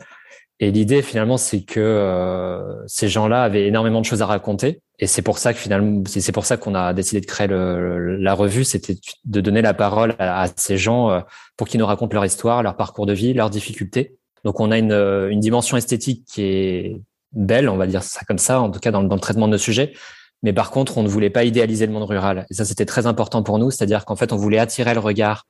[0.59, 5.07] Et l'idée finalement, c'est que euh, ces gens-là avaient énormément de choses à raconter, et
[5.07, 8.33] c'est pour ça que finalement, c'est pour ça qu'on a décidé de créer le, la
[8.33, 11.21] revue, c'était de donner la parole à, ces gens euh,
[11.55, 14.17] pour qu'ils nous racontent leur histoire, leur parcours de vie, leurs difficultés.
[14.43, 18.21] Donc on a une, euh, une dimension esthétique qui est belle, on va dire ça
[18.27, 19.93] comme ça, en tout cas dans, dans le traitement de nos sujets.
[20.43, 22.45] Mais par contre, on ne voulait pas idéaliser le monde rural.
[22.49, 25.45] Et ça, c'était très important pour nous, c'est-à-dire qu'en fait, on voulait attirer le regard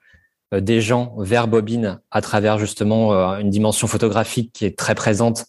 [0.51, 5.45] des gens vers Bobine à travers justement euh, une dimension photographique qui est très présente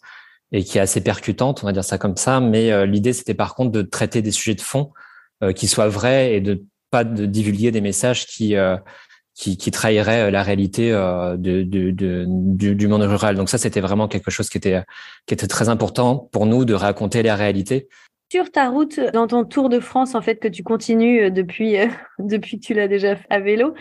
[0.53, 2.41] et qui est assez percutante, on va dire ça comme ça.
[2.41, 4.93] Mais euh, l'idée, c'était par contre de traiter des sujets de fond
[5.57, 8.55] qui soient vrais et de pas de divulguer des messages qui
[9.35, 13.37] qui, qui trahiraient la réalité de, de, du, du, monde rural.
[13.37, 14.83] Donc ça, c'était vraiment quelque chose qui était
[15.25, 17.89] qui était très important pour nous de raconter la réalité.
[18.31, 21.77] Sur ta route, dans ton tour de France, en fait, que tu continues depuis,
[22.19, 23.73] depuis que tu l'as déjà fait à vélo,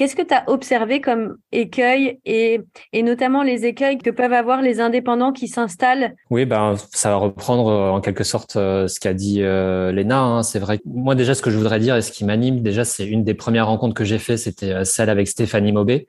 [0.00, 2.62] Qu'est-ce que tu as observé comme écueil et,
[3.02, 6.14] notamment les écueils que peuvent avoir les indépendants qui s'installent?
[6.30, 10.22] Oui, ben, ça va reprendre euh, en quelque sorte euh, ce qu'a dit euh, Léna.
[10.22, 10.42] Hein.
[10.42, 10.80] C'est vrai.
[10.86, 13.34] Moi, déjà, ce que je voudrais dire et ce qui m'anime, déjà, c'est une des
[13.34, 16.06] premières rencontres que j'ai fait, c'était celle avec Stéphanie Maubé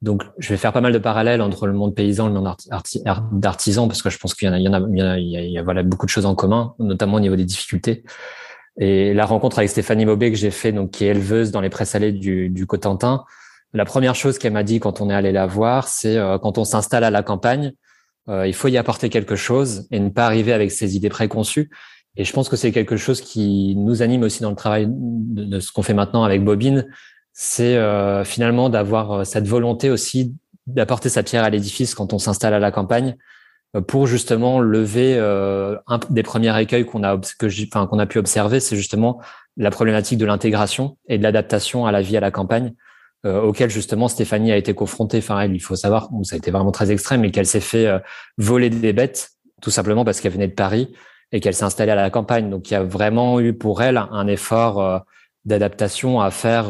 [0.00, 2.50] Donc, je vais faire pas mal de parallèles entre le monde paysan et le monde
[3.32, 6.06] d'artisan parce que je pense qu'il y en a, a, il y a voilà, beaucoup
[6.06, 8.04] de choses en commun, notamment au niveau des difficultés.
[8.76, 11.70] Et la rencontre avec Stéphanie Maubé que j'ai fait, donc qui est éleveuse dans les
[11.70, 13.24] prés-salés du, du Cotentin,
[13.74, 16.58] la première chose qu'elle m'a dit quand on est allé la voir, c'est euh, quand
[16.58, 17.72] on s'installe à la campagne,
[18.28, 21.70] euh, il faut y apporter quelque chose et ne pas arriver avec ses idées préconçues.
[22.16, 25.58] Et je pense que c'est quelque chose qui nous anime aussi dans le travail de,
[25.58, 26.86] ce qu'on fait maintenant avec Bobine,
[27.32, 30.34] c'est euh, finalement d'avoir cette volonté aussi
[30.68, 33.16] d'apporter sa pierre à l'édifice quand on s'installe à la campagne
[33.88, 38.60] pour justement lever un des premiers écueils qu'on a que enfin, qu'on a pu observer,
[38.60, 39.20] c'est justement
[39.56, 42.74] la problématique de l'intégration et de l'adaptation à la vie à la campagne
[43.26, 45.18] euh, auquel justement Stéphanie a été confrontée.
[45.18, 47.86] Enfin, elle, il faut savoir, ça a été vraiment très extrême, mais qu'elle s'est fait
[47.86, 47.98] euh,
[48.36, 49.30] voler des bêtes,
[49.62, 50.92] tout simplement parce qu'elle venait de Paris
[51.32, 52.50] et qu'elle s'est installée à la campagne.
[52.50, 54.98] Donc, il y a vraiment eu pour elle un effort euh,
[55.44, 56.66] d'adaptation à faire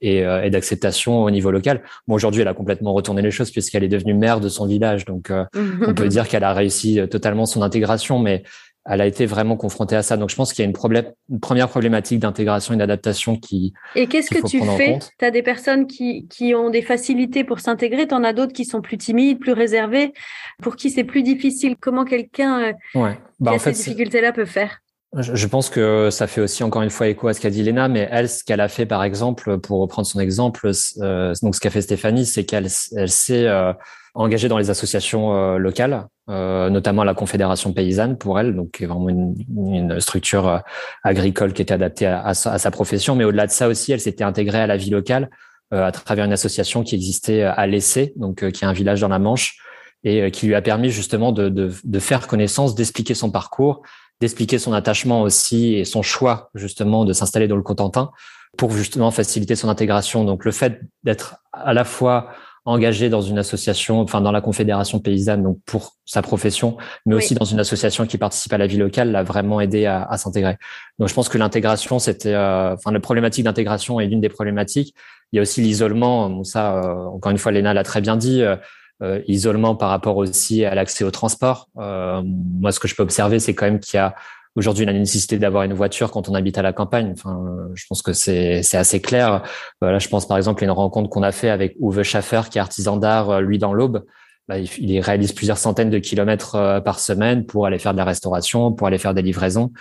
[0.00, 1.82] et, et d'acceptation au niveau local.
[2.06, 5.04] Bon, aujourd'hui, elle a complètement retourné les choses puisqu'elle est devenue maire de son village.
[5.04, 8.42] Donc, on peut dire qu'elle a réussi totalement son intégration, mais
[8.88, 10.16] elle a été vraiment confrontée à ça.
[10.16, 13.74] Donc, je pense qu'il y a une, problème, une première problématique d'intégration et d'adaptation qui.
[13.94, 14.98] Et qu'est-ce que tu fais?
[15.18, 18.54] Tu as des personnes qui, qui ont des facilités pour s'intégrer, tu en as d'autres
[18.54, 20.14] qui sont plus timides, plus réservées,
[20.62, 21.76] pour qui c'est plus difficile.
[21.78, 23.18] Comment quelqu'un euh, ouais.
[23.40, 24.78] bah, qui a ces difficultés-là peut faire?
[25.16, 27.88] Je pense que ça fait aussi encore une fois écho à ce qu'a dit Léna,
[27.88, 31.60] mais elle, ce qu'elle a fait par exemple, pour reprendre son exemple, euh, donc ce
[31.60, 33.72] qu'a fait Stéphanie, c'est qu'elle elle s'est euh,
[34.14, 39.98] engagée dans les associations euh, locales, notamment la Confédération paysanne pour elle, donc vraiment une,
[40.00, 40.62] structure
[41.02, 43.16] agricole qui était adaptée à, sa profession.
[43.16, 45.30] Mais au-delà de ça aussi, elle s'était intégrée à la vie locale
[45.70, 49.18] à travers une association qui existait à l'Essai, donc qui est un village dans la
[49.18, 49.56] Manche,
[50.04, 53.80] et qui lui a permis justement de faire connaissance, d'expliquer son parcours
[54.20, 58.10] d'expliquer son attachement aussi et son choix justement de s'installer dans le Cotentin
[58.56, 60.24] pour justement faciliter son intégration.
[60.24, 62.30] Donc le fait d'être à la fois
[62.64, 66.76] engagé dans une association, enfin dans la confédération paysanne, donc pour sa profession,
[67.06, 70.02] mais aussi dans une association qui participe à la vie locale, l'a vraiment aidé à,
[70.02, 70.58] à s'intégrer.
[70.98, 74.94] Donc je pense que l'intégration, c'était, euh, enfin la problématique d'intégration est l'une des problématiques.
[75.32, 76.28] Il y a aussi l'isolement.
[76.28, 78.42] Bon, ça, euh, encore une fois, Léna l'a très bien dit.
[78.42, 78.56] Euh,
[79.02, 81.68] euh, isolement par rapport aussi à l'accès au transport.
[81.78, 84.14] Euh, moi, ce que je peux observer, c'est quand même qu'il y a
[84.58, 87.12] aujourd'hui la nécessité d'avoir une voiture quand on habite à la campagne.
[87.12, 87.40] Enfin,
[87.74, 89.42] je pense que c'est assez clair.
[89.80, 92.58] Voilà, je pense par exemple à une rencontre qu'on a fait avec Uwe Schaffer, qui
[92.58, 94.04] est artisan d'art, euh, lui dans l'Aube.
[94.48, 97.98] Bah, il, il, réalise plusieurs centaines de kilomètres euh, par semaine pour aller faire de
[97.98, 99.72] la restauration, pour aller faire des livraisons.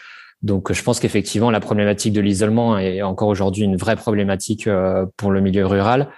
[0.43, 4.69] Donc, je pense qu'effectivement, la problématique de l'isolement est encore aujourd'hui une vraie problématique
[5.17, 6.09] pour le milieu rural.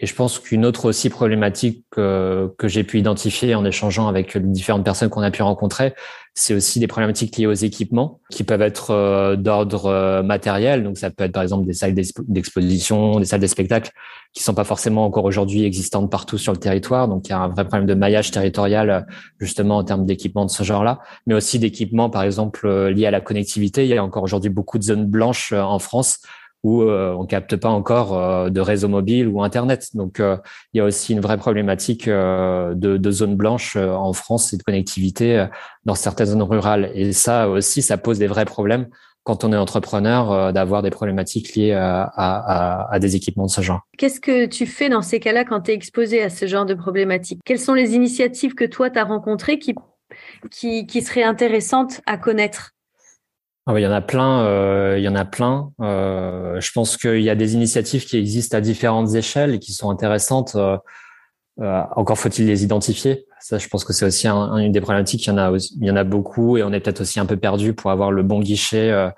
[0.00, 4.32] Et je pense qu'une autre aussi problématique que, que j'ai pu identifier en échangeant avec
[4.32, 5.94] les différentes personnes qu'on a pu rencontrer,
[6.34, 10.84] c'est aussi des problématiques liées aux équipements qui peuvent être euh, d'ordre euh, matériel.
[10.84, 13.90] Donc ça peut être par exemple des salles d'exposition, des salles de spectacle
[14.32, 17.06] qui sont pas forcément encore aujourd'hui existantes partout sur le territoire.
[17.06, 19.06] Donc il y a un vrai problème de maillage territorial
[19.38, 23.20] justement en termes d'équipements de ce genre-là, mais aussi d'équipements par exemple liés à la
[23.20, 23.84] connectivité.
[23.84, 26.20] Il y a encore aujourd'hui beaucoup de zones blanches en France
[26.62, 29.88] où euh, on capte pas encore euh, de réseau mobile ou internet.
[29.94, 30.36] Donc euh,
[30.72, 34.62] il y a aussi une vraie problématique de, de zones blanches en France et de
[34.62, 35.46] connectivité
[35.84, 36.90] dans certaines zones rurales.
[36.94, 38.88] Et ça aussi, ça pose des vrais problèmes
[39.22, 43.60] quand on est entrepreneur d'avoir des problématiques liées à, à, à, des équipements de ce
[43.60, 43.80] genre.
[43.98, 46.74] Qu'est-ce que tu fais dans ces cas-là quand tu es exposé à ce genre de
[46.74, 49.74] problématiques Quelles sont les initiatives que toi, tu as rencontrées qui,
[50.50, 52.72] qui, qui seraient intéressantes à connaître?
[53.66, 54.44] Ah il y en a plein.
[54.44, 55.72] Euh, il y en a plein.
[55.80, 59.72] Euh, je pense qu'il y a des initiatives qui existent à différentes échelles et qui
[59.72, 60.54] sont intéressantes.
[60.56, 60.78] Euh,
[61.60, 63.26] euh encore faut-il les identifier.
[63.40, 65.26] Ça, je pense que c'est aussi un, une des problématiques.
[65.26, 67.26] Il y en a, il y en a beaucoup et on est peut-être aussi un
[67.26, 69.10] peu perdu pour avoir le bon guichet euh,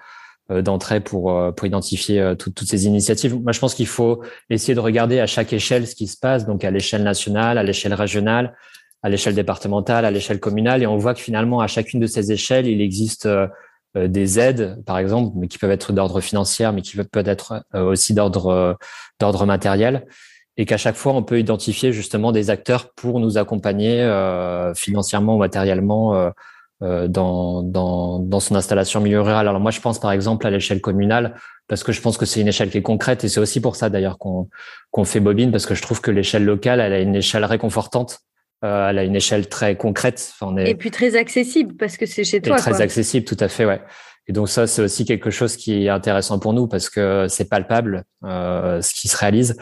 [0.62, 3.40] d'entrée pour pour identifier toutes ces initiatives.
[3.40, 6.46] Moi, je pense qu'il faut essayer de regarder à chaque échelle ce qui se passe,
[6.46, 8.54] donc à l'échelle nationale, à l'échelle régionale,
[9.02, 12.32] à l'échelle départementale, à l'échelle communale, et on voit que finalement à chacune de ces
[12.32, 13.46] échelles, il existe euh,
[13.94, 17.84] des aides, par exemple, mais qui peuvent être d'ordre financier, mais qui peuvent être euh,
[17.84, 18.74] aussi d'ordre euh,
[19.20, 20.06] d'ordre matériel,
[20.56, 23.96] et qu'à chaque fois on peut identifier justement des acteurs pour nous accompagner
[24.74, 26.32] financièrement ou matériellement
[26.80, 29.48] dans, dans, dans son installation milieu rural.
[29.48, 31.36] Alors moi, je pense par exemple à l'échelle communale,
[31.68, 33.76] parce que je pense que c'est une échelle qui est concrète, et c'est aussi pour
[33.76, 34.48] ça d'ailleurs qu'on
[34.90, 38.20] qu'on fait Bobine, parce que je trouve que l'échelle locale, elle a une échelle réconfortante
[38.64, 40.32] euh, elle a une échelle très concrète.
[40.34, 40.70] Enfin, on est...
[40.70, 42.56] Et puis très accessible parce que c'est chez toi.
[42.56, 43.80] très accessible, tout à fait, ouais.
[44.28, 47.48] Et donc ça, c'est aussi quelque chose qui est intéressant pour nous parce que c'est
[47.48, 49.56] palpable euh, ce qui se réalise.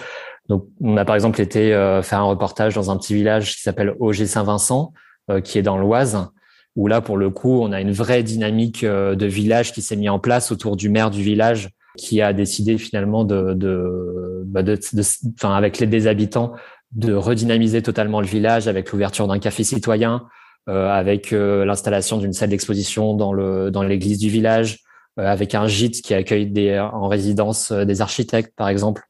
[0.49, 3.63] Donc on a par exemple été euh, faire un reportage dans un petit village qui
[3.63, 4.93] s'appelle Auger Saint-Vincent,
[5.31, 6.29] euh, qui est dans l'Oise,
[6.77, 9.97] où là pour le coup on a une vraie dynamique euh, de village qui s'est
[9.97, 14.63] mis en place autour du maire du village qui a décidé finalement de, de, bah
[14.63, 15.03] de, de,
[15.35, 16.53] enfin avec l'aide des habitants
[16.93, 20.27] de redynamiser totalement le village avec l'ouverture d'un café citoyen,
[20.67, 24.79] avec l'installation d'une salle d'exposition dans le dans l'église du village,
[25.17, 29.03] avec un gîte qui accueille des en résidence des architectes par exemple,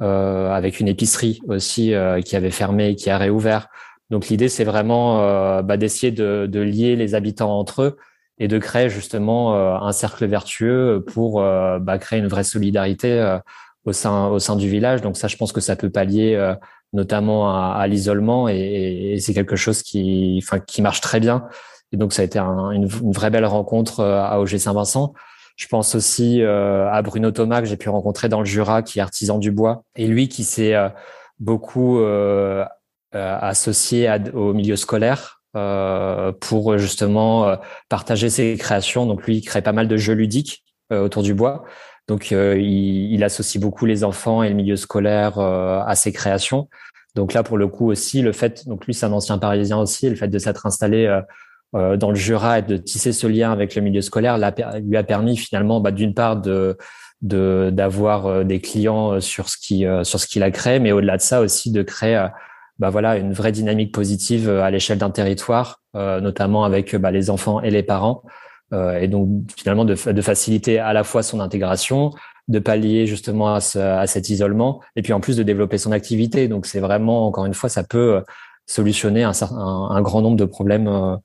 [0.00, 3.68] avec une épicerie aussi qui avait fermé et qui a réouvert.
[4.10, 7.96] Donc l'idée c'est vraiment bah, d'essayer de, de lier les habitants entre eux
[8.38, 13.12] et de créer justement euh, un cercle vertueux pour euh, bah, créer une vraie solidarité
[13.12, 13.38] euh,
[13.84, 15.02] au sein au sein du village.
[15.02, 16.36] Donc ça, je pense que ça peut pallier
[16.92, 21.46] notamment à, l'isolement et, c'est quelque chose qui enfin qui marche très bien.
[21.92, 25.14] Et donc ça a été une, vraie belle rencontre à OG Saint-Vincent.
[25.56, 29.02] Je pense aussi à Bruno Thomas que j'ai pu rencontrer dans le Jura, qui est
[29.02, 30.74] artisan du bois, et lui qui s'est
[31.40, 32.00] beaucoup
[33.12, 37.56] associé au milieu scolaire euh, pour justement euh,
[37.88, 39.06] partager ses créations.
[39.06, 41.64] Donc lui, il crée pas mal de jeux ludiques euh, autour du bois.
[42.08, 46.68] Donc il, il, associe beaucoup les enfants et le milieu scolaire à ses créations.
[47.14, 50.08] Donc là, pour le coup aussi, le fait, donc lui, c'est un ancien Parisien aussi,
[50.08, 51.20] le fait de s'être installé
[51.74, 54.38] dans le Jura et de tisser ce lien avec le milieu scolaire
[54.82, 56.76] lui a permis finalement, bah, d'une part, de
[57.20, 61.42] d'avoir des clients sur ce qui sur ce qu'il a créé, mais au-delà de ça
[61.42, 62.28] aussi de créer
[62.78, 67.10] bah voilà une vraie dynamique positive euh, à l'échelle d'un territoire, euh, notamment avec bah,
[67.10, 68.28] les enfants et les parents, euh,
[68.72, 72.12] et donc finalement de, de, faciliter à la fois son intégration,
[72.48, 75.92] de pallier justement à, ce, à, cet isolement, et puis en plus de développer son
[75.92, 76.48] activité.
[76.48, 78.22] Donc c'est vraiment encore une fois ça peut
[78.66, 81.18] solutionner un, un, un grand nombre de problèmes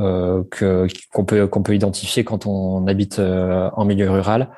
[0.00, 4.48] euh, que qu'on peut qu'on peut identifier quand on habite en milieu rural.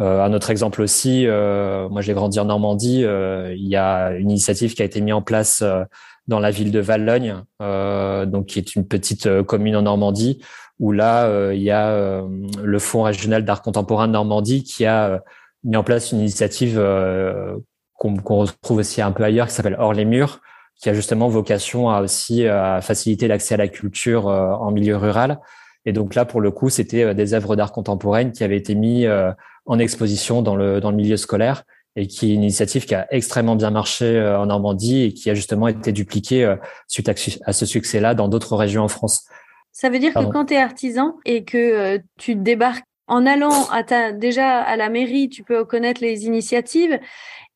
[0.00, 4.10] Euh, un autre exemple aussi, euh, moi j'ai grandi en Normandie, euh, il y a
[4.10, 5.84] une initiative qui a été mise en place euh,
[6.26, 10.42] dans la ville de Vallogne, donc qui est une petite commune en Normandie,
[10.78, 12.22] où là il y a
[12.62, 15.22] le Fonds régional d'art contemporain de Normandie qui a
[15.64, 16.82] mis en place une initiative
[17.98, 20.40] qu'on retrouve aussi un peu ailleurs, qui s'appelle Hors les murs,
[20.80, 25.40] qui a justement vocation à aussi à faciliter l'accès à la culture en milieu rural.
[25.86, 29.10] Et donc là, pour le coup, c'était des œuvres d'art contemporaine qui avaient été mises
[29.66, 31.64] en exposition dans le, dans le milieu scolaire
[31.96, 35.30] et qui est une initiative qui a extrêmement bien marché euh, en Normandie et qui
[35.30, 36.56] a justement été dupliquée euh,
[36.88, 39.26] suite à, ce succès-là dans d'autres régions en France.
[39.72, 43.68] Ça veut dire que quand tu es artisan et que euh, tu débarques en allant
[43.70, 46.98] à ta, déjà à la mairie, tu peux connaître les initiatives.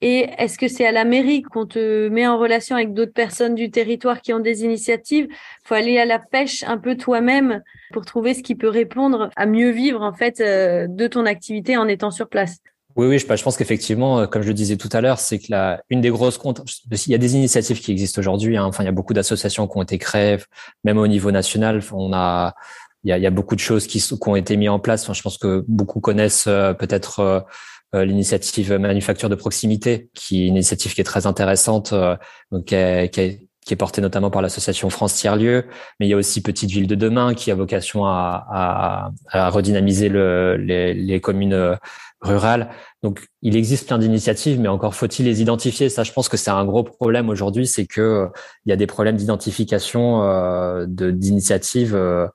[0.01, 3.55] Et est-ce que c'est à la mairie qu'on te met en relation avec d'autres personnes
[3.55, 5.27] du territoire qui ont des initiatives?
[5.65, 9.47] Faut aller à la pêche un peu toi-même pour trouver ce qui peut répondre à
[9.47, 12.59] mieux vivre en fait euh, de ton activité en étant sur place.
[12.97, 15.21] Oui, oui, je, bah, je pense qu'effectivement, euh, comme je le disais tout à l'heure,
[15.21, 18.57] c'est que la, une des grosses comptes, il y a des initiatives qui existent aujourd'hui.
[18.57, 20.39] Hein, enfin, il y a beaucoup d'associations qui ont été créées,
[20.85, 21.81] même au niveau national.
[21.93, 22.55] On a,
[23.05, 24.81] il y a, il y a beaucoup de choses qui, qui, ont été mises en
[24.81, 25.05] place.
[25.05, 27.47] Enfin, je pense que beaucoup connaissent euh, peut-être
[27.95, 31.95] l'initiative manufacture de proximité, qui est une initiative qui est très intéressante,
[32.53, 35.67] donc qui, est, qui, qui est porté notamment par l'association France Tiers-Lieu,
[36.01, 39.51] mais il y a aussi Petite Ville de demain qui a vocation à, à, à
[39.51, 41.77] redynamiser le, les, les, communes euh,
[42.21, 42.71] rurales.
[43.03, 45.89] Donc, il existe plein d'initiatives, mais encore faut-il les identifier.
[45.89, 48.27] Ça, je pense que c'est un gros problème aujourd'hui, c'est que euh,
[48.67, 52.27] il y a des problèmes d'identification euh, d'initiatives euh,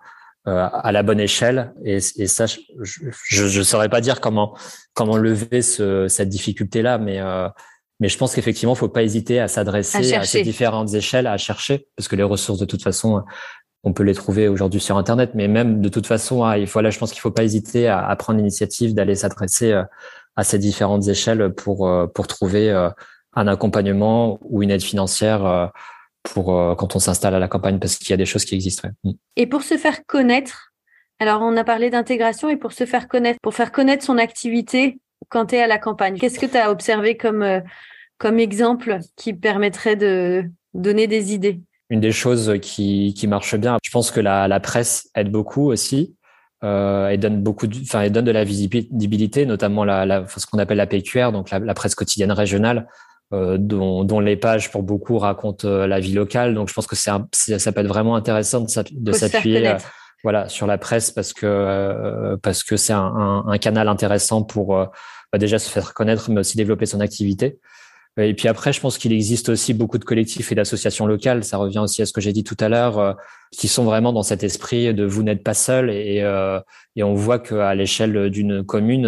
[0.46, 1.74] à la bonne échelle.
[1.84, 4.58] Et, et ça, je ne saurais pas dire comment
[4.94, 7.22] comment lever ce, cette difficulté-là, mais
[8.00, 11.88] mais je pense qu'effectivement, faut pas hésiter à s'adresser à, ces différentes échelles, à chercher,
[11.96, 13.24] parce que les ressources, de toute façon,
[13.84, 15.32] on peut les trouver aujourd'hui sur Internet.
[15.36, 18.16] Mais même de toute façon, il faut, là, je pense qu'il faut pas hésiter à,
[18.16, 19.84] prendre l'initiative d'aller s'adresser euh,
[20.36, 22.90] à ces différentes échelles pour euh, pour trouver euh,
[23.34, 25.72] un accompagnement ou une aide financière
[26.22, 26.46] pour
[26.78, 28.90] quand on s'installe à la campagne, parce qu'il y a des choses qui existent.
[29.04, 29.12] Mm.
[29.36, 30.72] Et pour se faire connaître,
[31.20, 35.00] alors on a parlé d'intégration et pour se faire connaître, pour faire connaître son activité
[35.30, 37.64] quand tu es à la campagne Qu'est-ce que tu as observé comme,
[38.20, 40.44] comme exemple qui permettrait de
[40.76, 41.60] donner des idées?
[41.94, 45.72] Une des choses qui, qui marche bien, je pense que la, la presse aide beaucoup
[45.72, 46.16] aussi.
[46.64, 50.46] Euh, elle donne beaucoup, de, enfin, elle donne de la visibilité, notamment la, la ce
[50.48, 52.88] qu'on appelle la PQR, donc la, la presse quotidienne régionale,
[53.34, 56.56] euh, dont, dont, les pages pour beaucoup racontent euh, la vie locale.
[56.56, 57.12] Donc, je pense que c'est
[57.60, 59.76] ça peut être vraiment intéressant de, de s'appuyer
[60.24, 64.78] voilà sur la presse parce que euh, parce que c'est un, un, canal intéressant pour
[64.78, 64.86] euh,
[65.32, 67.60] bah, déjà se faire connaître mais aussi développer son activité
[68.18, 71.44] et puis après je pense qu'il existe aussi beaucoup de collectifs et d'associations locales.
[71.44, 73.14] Ça revient aussi à ce que j'ai dit tout à l'heure euh,
[73.52, 75.90] qui sont vraiment dans cet esprit de vous n'êtes pas seul.
[75.90, 76.24] Et
[76.96, 79.08] et on voit qu'à l'échelle d'une commune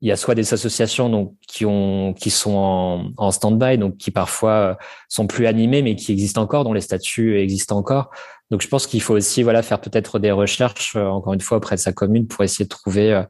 [0.00, 4.10] il y a soit des associations donc qui ont qui sont en, stand-by donc qui
[4.10, 4.78] parfois
[5.08, 8.10] sont plus animées mais qui existent encore dont les statuts existent encore.
[8.50, 11.58] Donc je pense qu'il faut aussi voilà faire peut-être des recherches euh, encore une fois
[11.58, 13.22] auprès de sa commune pour essayer de trouver euh,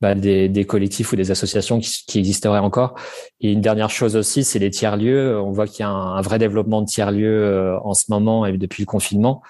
[0.00, 2.94] bah, des, des, collectifs ou des associations qui, qui, existeraient encore.
[3.40, 5.40] Et une dernière chose aussi, c'est les tiers-lieux.
[5.40, 8.82] On voit qu'il y a un, vrai développement de tiers-lieux en ce moment et depuis
[8.82, 9.42] le confinement.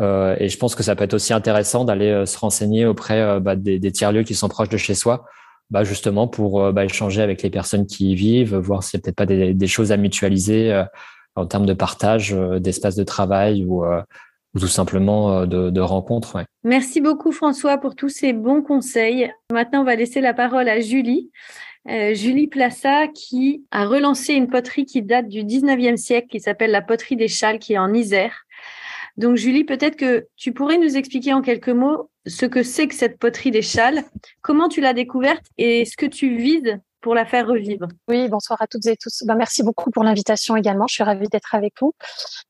[0.00, 3.56] Euh, et je pense que ça peut être aussi intéressant d'aller se renseigner auprès bah,
[3.56, 5.26] des, des tiers-lieux qui sont proches de chez soi
[5.70, 9.02] bah, justement pour euh, bah, échanger avec les personnes qui y vivent, voir s'il n'y
[9.02, 10.84] a peut-être pas des, des, choses à mutualiser euh,
[11.36, 13.84] en termes de partage euh, d'espace de travail ou,
[14.54, 16.44] ou tout simplement de, de rencontres.
[16.64, 19.32] Merci beaucoup François pour tous ces bons conseils.
[19.52, 21.30] Maintenant, on va laisser la parole à Julie.
[21.88, 26.70] Euh, Julie Plassa qui a relancé une poterie qui date du 19e siècle qui s'appelle
[26.70, 28.44] la poterie des Châles qui est en Isère.
[29.16, 32.94] Donc Julie, peut-être que tu pourrais nous expliquer en quelques mots ce que c'est que
[32.94, 34.04] cette poterie des châles,
[34.42, 37.86] comment tu l'as découverte et ce que tu vises pour la faire revivre.
[38.08, 39.22] Oui, bonsoir à toutes et tous.
[39.24, 40.86] Ben, merci beaucoup pour l'invitation également.
[40.86, 41.94] Je suis ravie d'être avec vous.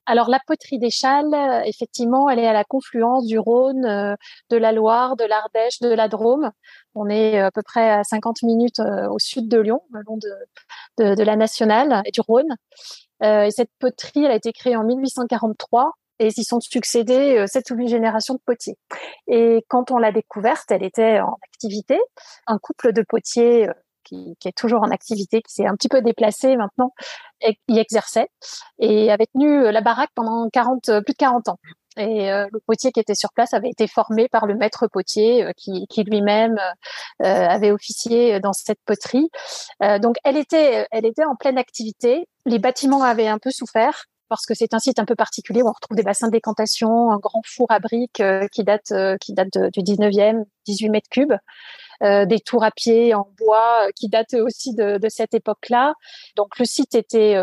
[0.07, 4.17] Alors, la poterie des Châles, euh, effectivement, elle est à la confluence du Rhône, euh,
[4.51, 6.51] de la Loire, de l'Ardèche, de la Drôme.
[6.95, 10.17] On est euh, à peu près à 50 minutes au sud de Lyon, le long
[10.17, 12.57] de, de, de la nationale et du Rhône.
[13.23, 17.71] et cette poterie, elle a été créée en 1843 et s'y sont succédés euh, sept
[17.71, 18.77] ou huit générations de potiers.
[19.27, 21.99] Et quand on l'a découverte, elle était en activité.
[22.47, 23.73] Un couple de potiers euh,
[24.05, 26.93] qui, qui, est toujours en activité, qui s'est un petit peu déplacé maintenant,
[27.69, 28.29] y exerçait
[28.79, 31.59] et avait tenu euh, la baraque pendant 40, plus de 40 ans.
[31.97, 35.89] Et le potier qui était sur place avait été formé par le maître potier qui,
[35.89, 36.57] qui lui-même
[37.19, 39.29] avait officié dans cette poterie.
[40.01, 42.29] donc elle était, elle était en pleine activité.
[42.47, 45.69] Les bâtiments avaient un peu souffert, parce que c'est un site un peu particulier où
[45.69, 49.35] on retrouve des bassins décantation, un grand four à briques euh, qui date euh, qui
[49.35, 51.37] date du 19e, 18 mètres cubes, euh,
[52.01, 55.95] des tours à pied en bois qui datent aussi de, de cette époque-là.
[56.37, 57.37] Donc le site était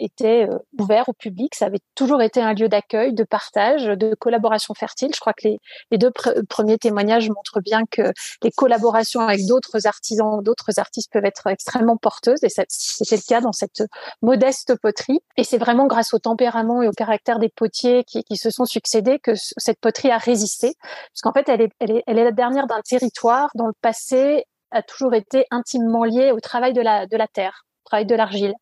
[0.00, 1.54] était euh, ouvert au public.
[1.54, 5.10] Ça avait toujours été un lieu d'accueil, de partage, de collaboration fertile.
[5.14, 6.10] Je crois que les, deux
[6.48, 8.02] premiers témoignages montrent bien que
[8.42, 12.42] les collaborations avec d'autres artisans, d'autres artistes peuvent être extrêmement porteuses.
[12.42, 13.82] Et c'était le cas dans cette
[14.22, 15.20] modeste poterie.
[15.36, 18.64] Et c'est vraiment grâce au tempérament et au caractère des potiers qui, qui se sont
[18.64, 20.74] succédés que cette poterie a résisté.
[20.80, 23.74] Parce qu'en fait, elle est, elle, est, elle est la dernière d'un territoire dont le
[23.80, 27.64] passé a toujours été intimement lié au travail de la, de la terre,
[28.04, 28.54] de l'argile.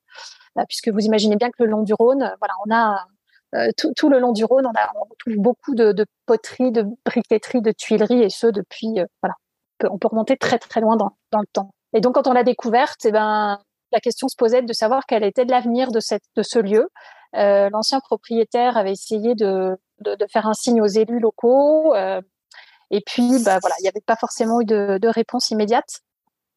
[0.57, 3.07] Bah, puisque vous imaginez bien que le long du Rhône, euh, voilà, on a
[3.55, 7.73] euh, tout, le long du Rhône, on, a, trouve beaucoup de, poteries, de briqueteries, de
[7.73, 9.35] tuileries, et ce depuis, euh, voilà,
[9.91, 11.71] on peut, remonter très très loin dans, dans, le temps.
[11.95, 13.59] Et donc, quand on l'a découverte, eh ben,
[13.93, 16.91] la question se posait de savoir quel était l'avenir de, ce lieu.
[17.37, 19.77] Euh, L'ancien propriétaire avait essayé de,
[20.31, 22.21] faire un signe aux élus locaux, euh,
[22.91, 26.01] et puis, bah, voilà, il n'y avait pas forcément eu de, réponse immédiate.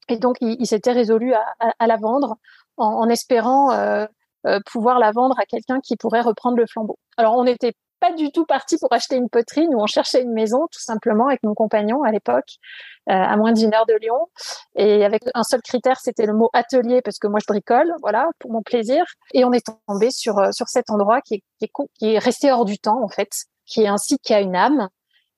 [0.09, 2.37] Et donc, il, s'était résolu à, la vendre
[2.77, 4.05] en, espérant euh,
[4.47, 6.97] euh, pouvoir la vendre à quelqu'un qui pourrait reprendre le flambeau.
[7.17, 9.67] Alors on n'était pas du tout parti pour acheter une poterie.
[9.67, 12.57] Nous, on cherchait une maison, tout simplement, avec mon compagnon à l'époque,
[13.09, 14.27] euh, à moins d'une heure de Lyon.
[14.75, 18.27] Et avec un seul critère, c'était le mot atelier, parce que moi, je bricole, voilà,
[18.39, 19.05] pour mon plaisir.
[19.35, 22.51] Et on est tombé sur, sur cet endroit qui est, qui est, qui est resté
[22.51, 23.29] hors du temps, en fait,
[23.67, 24.89] qui est un site qui a une âme,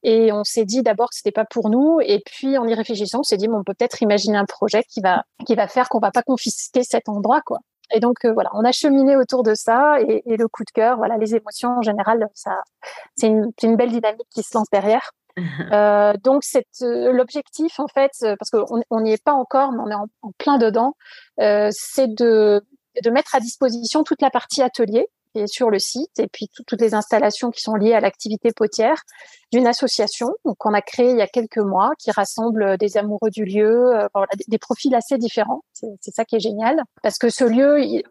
[0.04, 3.20] et on s'est dit d'abord que c'était pas pour nous, et puis en y réfléchissant,
[3.20, 5.89] on s'est dit bon, on peut peut-être imaginer un projet qui va qui va faire
[5.89, 7.60] qu'on va pas confisquer cet endroit, quoi.
[7.93, 10.72] Et donc euh, voilà, on a cheminé autour de ça et, et, le coup de
[10.72, 12.64] cœur, voilà, les émotions en général, ça,
[13.16, 15.12] c'est une, une, belle dynamique qui se lance derrière.
[15.72, 19.80] Euh, donc c'est euh, l'objectif en fait, euh, parce qu'on n'y est pas encore, mais
[19.84, 20.95] on est en, en plein dedans,
[21.39, 22.62] euh, c'est de
[23.04, 25.08] de mettre à disposition toute la partie atelier
[25.45, 29.03] sur le site et puis toutes les installations qui sont liées à l'activité potière
[29.51, 33.45] d'une association qu'on a créée il y a quelques mois qui rassemble des amoureux du
[33.45, 34.07] lieu, euh,
[34.47, 35.63] des, profils assez différents.
[35.73, 38.03] C'est ça qui est génial parce que ce lieu,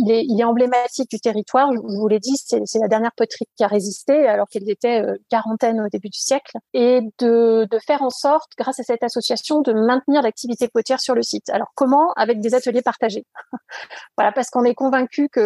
[0.00, 1.70] il est, il est emblématique du territoire.
[1.72, 5.16] Je vous l'ai dit, c'est la dernière poterie qui a résisté alors qu'elle était euh,
[5.28, 6.56] quarantaine au début du siècle.
[6.72, 11.14] Et de, de, faire en sorte, grâce à cette association, de maintenir l'activité potière sur
[11.14, 11.50] le site.
[11.50, 12.12] Alors comment?
[12.16, 13.24] Avec des ateliers partagés.
[14.16, 15.40] voilà, parce qu'on est convaincu que,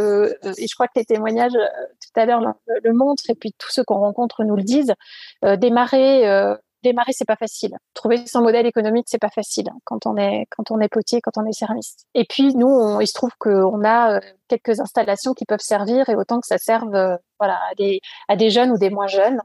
[0.45, 1.69] euh, et je crois que les témoignages euh,
[2.01, 2.53] tout à l'heure le,
[2.83, 4.95] le, montrent, et puis tous ceux qu'on rencontre nous le disent,
[5.45, 6.25] euh, démarrer
[6.85, 7.77] démarrer, c'est pas facile.
[7.95, 11.21] Trouver son modèle économique, c'est pas facile hein, quand on est quand on est potier,
[11.21, 11.97] quand on est service.
[12.15, 16.09] Et puis nous, on, il se trouve qu'on a euh, quelques installations qui peuvent servir
[16.09, 19.09] et autant que ça serve, euh, voilà, à des à des jeunes ou des moins
[19.09, 19.41] jeunes.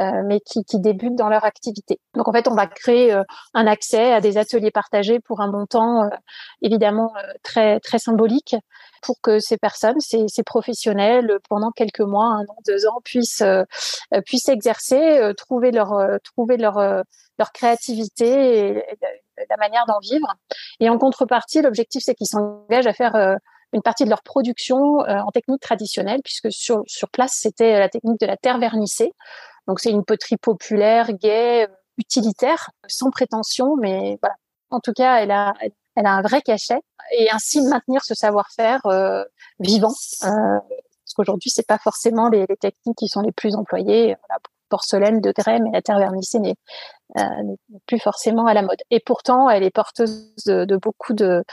[0.00, 2.00] Euh, mais qui, qui, débutent dans leur activité.
[2.14, 3.22] Donc en fait, on va créer euh,
[3.52, 6.08] un accès à des ateliers partagés pour un montant euh,
[6.62, 7.12] évidemment
[7.44, 8.56] très très symbolique
[9.02, 13.44] pour que ces personnes, ces, ces, professionnels, pendant quelques mois, un an, deux ans, puissent
[14.26, 17.04] puissent exercer, trouver leur trouver leur
[17.38, 18.84] leur créativité et,
[19.48, 20.26] la manière d'en vivre.
[20.80, 23.36] Et en contrepartie, l'objectif c'est qu'ils s'engagent à faire
[23.72, 28.18] une partie de leur production en technique traditionnelle, puisque sur, sur place, c'était la technique
[28.20, 29.12] de la terre vernissée.
[29.66, 34.36] Donc c'est une poterie populaire, gaie, utilitaire, sans prétention, mais voilà,
[34.70, 35.54] En tout cas, elle a,
[35.96, 36.80] elle a un vrai cachet
[37.16, 38.80] et ainsi maintenir ce savoir-faire
[39.60, 39.94] vivant.
[40.20, 44.16] parce qu'aujourd'hui, c'est pas forcément les, les, techniques qui sont les plus employées.
[44.26, 44.40] Voilà,
[44.74, 46.56] porcelaine de grès, mais la terre vernissée n'est
[47.86, 48.80] plus forcément à la mode.
[48.90, 51.44] Et pourtant, elle est porteuse de, beaucoup de,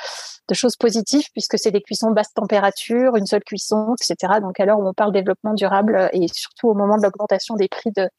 [0.53, 4.39] choses positives puisque c'est des cuissons basse température, une seule cuisson, etc.
[4.41, 7.67] Donc à l'heure où on parle développement durable et surtout au moment de l'augmentation des
[7.67, 8.09] prix de,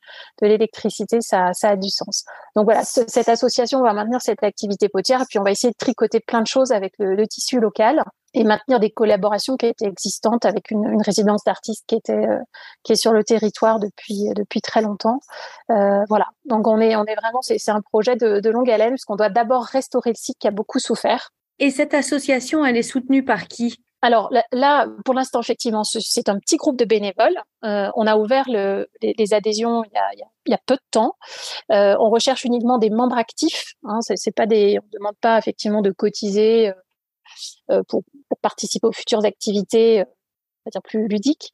[0.40, 2.24] l'électricité, ça, a du sens.
[2.54, 6.20] Donc voilà, cette association va maintenir cette activité potière, puis on va essayer de tricoter
[6.20, 10.70] plein de choses avec le tissu local et maintenir des collaborations qui étaient existantes avec
[10.70, 12.38] une, une résidence d'artistes qui était euh,
[12.82, 15.20] qui est sur le territoire depuis depuis très longtemps.
[15.70, 16.26] Euh, voilà.
[16.44, 19.16] Donc on est on est vraiment c'est un projet de, de longue haleine parce qu'on
[19.16, 21.30] doit d'abord restaurer le site qui a beaucoup souffert.
[21.58, 23.76] Et cette association, elle est soutenue par qui?
[24.04, 27.40] Alors là, pour l'instant, effectivement, c'est un petit groupe de bénévoles.
[27.64, 30.74] Euh, on a ouvert le, les, les, adhésions il y, a, il y, a, peu
[30.74, 31.14] de temps.
[31.70, 33.74] Euh, on recherche uniquement des membres actifs.
[33.84, 36.72] Hein, c'est pas des, on demande pas effectivement de cotiser
[37.70, 38.02] euh, pour,
[38.40, 41.50] participer aux futures activités, euh, plus ludiques.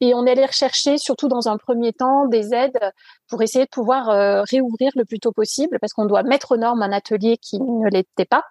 [0.00, 2.78] Et on allé rechercher, surtout dans un premier temps, des aides
[3.28, 6.56] pour essayer de pouvoir euh, réouvrir le plus tôt possible, parce qu'on doit mettre aux
[6.56, 8.44] normes un atelier qui ne l'était pas.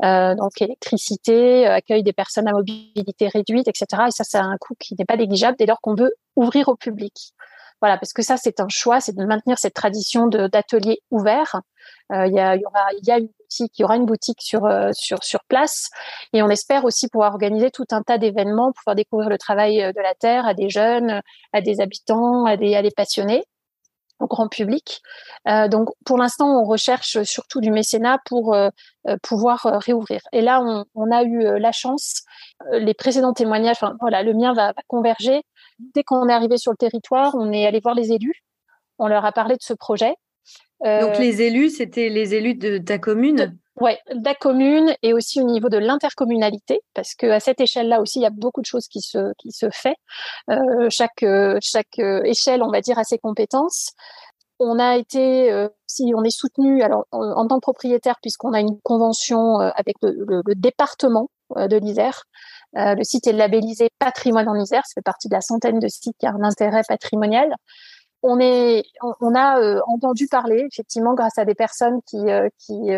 [0.00, 4.04] Donc électricité, accueil des personnes à mobilité réduite, etc.
[4.06, 6.76] Et ça, c'est un coût qui n'est pas négligeable dès lors qu'on veut ouvrir au
[6.76, 7.34] public.
[7.80, 11.60] Voilà, parce que ça, c'est un choix, c'est de maintenir cette tradition d'atelier ouvert.
[12.12, 14.66] Euh, il y, y, aura, y a une boutique, il y aura une boutique sur
[14.66, 15.88] euh, sur sur place,
[16.32, 19.92] et on espère aussi pouvoir organiser tout un tas d'événements pour découvrir le travail euh,
[19.92, 21.22] de la terre à des jeunes,
[21.52, 23.44] à des habitants, à des à des passionnés
[24.20, 25.00] au grand public.
[25.48, 28.68] Euh, donc, pour l'instant, on recherche surtout du mécénat pour euh,
[29.22, 30.20] pouvoir réouvrir.
[30.32, 32.22] Et là, on, on a eu la chance.
[32.72, 35.42] les précédents témoignages, voilà, le mien va, va converger
[35.78, 38.44] dès qu'on est arrivé sur le territoire, on est allé voir les élus.
[38.98, 40.14] On leur a parlé de ce projet.
[40.84, 43.58] Euh, Donc les élus, c'était les élus de ta commune?
[43.80, 48.18] Oui, de la commune et aussi au niveau de l'intercommunalité, parce qu'à cette échelle-là aussi,
[48.18, 49.94] il y a beaucoup de choses qui se, qui se fait.
[50.50, 51.24] Euh, chaque,
[51.62, 53.92] chaque échelle, on va dire, a ses compétences.
[54.58, 58.60] On a été, euh, si on est soutenu, alors en, tant que propriétaire, puisqu'on a
[58.60, 62.24] une convention avec le, le département de l'Isère,
[62.76, 65.88] euh, le site est labellisé patrimoine en Isère, ça fait partie de la centaine de
[65.88, 67.54] sites qui a un intérêt patrimonial.
[68.22, 68.82] On, est,
[69.20, 72.90] on, a euh, entendu parler, effectivement, grâce à des personnes qui, euh, qui,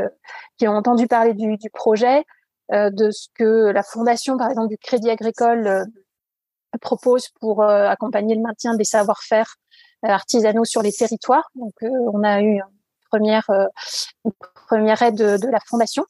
[0.57, 2.25] qui ont entendu parler du, projet,
[2.71, 5.85] de ce que la fondation, par exemple, du Crédit Agricole
[6.81, 9.57] propose pour accompagner le maintien des savoir-faire
[10.03, 11.51] artisanaux sur les territoires.
[11.55, 12.63] Donc, on a eu une
[13.11, 13.51] première,
[14.25, 14.33] une
[14.71, 16.05] première aide de, la fondation.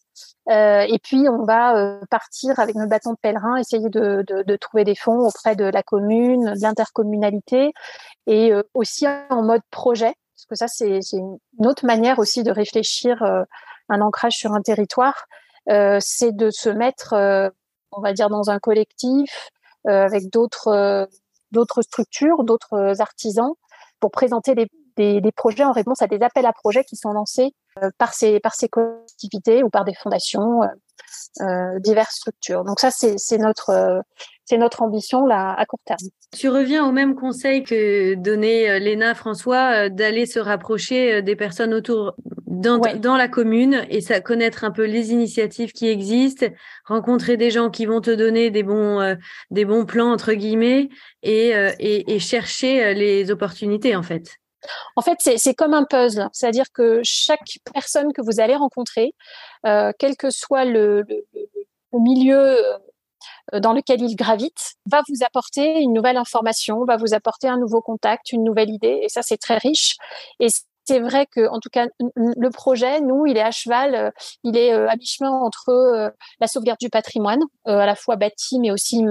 [0.50, 4.84] Euh, et puis, on va euh, partir avec nos bâtons de pèlerin, essayer de, trouver
[4.84, 7.72] des fonds auprès de la commune, de l'intercommunalité,
[8.26, 12.50] et euh, aussi en mode projet, parce que ça, c'est une autre manière aussi de
[12.50, 13.22] réfléchir
[13.88, 15.24] un ancrage sur un territoire,
[15.66, 17.14] c'est de se mettre,
[17.92, 19.50] on va dire, dans un collectif
[19.86, 21.08] avec d'autres
[21.52, 23.52] d'autres structures, d'autres artisans,
[23.98, 24.68] pour présenter des,
[25.00, 28.14] des, des, projets en réponse à des appels à projets qui sont lancés euh, par
[28.14, 30.66] ces par ces collectivités ou par des fondations, euh,
[31.42, 32.64] euh diverses structures.
[32.64, 34.02] Donc ça c'est notre
[34.44, 35.98] c'est notre ambition là à court terme.
[36.36, 42.14] Tu reviens au même conseil que donnait Léna François d'aller se rapprocher des personnes autour
[42.46, 46.46] dans, dans la commune et ça connaître un peu les initiatives qui existent,
[46.84, 49.16] rencontrer des gens qui vont te donner des bons
[49.52, 50.88] des bons plans entre guillemets
[51.22, 54.40] et, et, et chercher les opportunités en fait.
[54.96, 59.14] En fait, c'est comme un puzzle, c'est-à-dire que chaque personne que vous allez rencontrer,
[59.66, 61.04] euh, quel que soit le,
[61.92, 62.64] milieu
[63.54, 67.58] euh, dans lequel il gravite, va vous apporter une nouvelle information, va vous apporter un
[67.58, 69.96] nouveau contact, une nouvelle idée, et ça c'est très riche.
[70.84, 74.10] C'est vrai que, en tout cas, le projet, nous, il est à cheval, euh,
[74.44, 79.02] il est à mi-chemin entre la sauvegarde du patrimoine, à la fois bâti mais aussi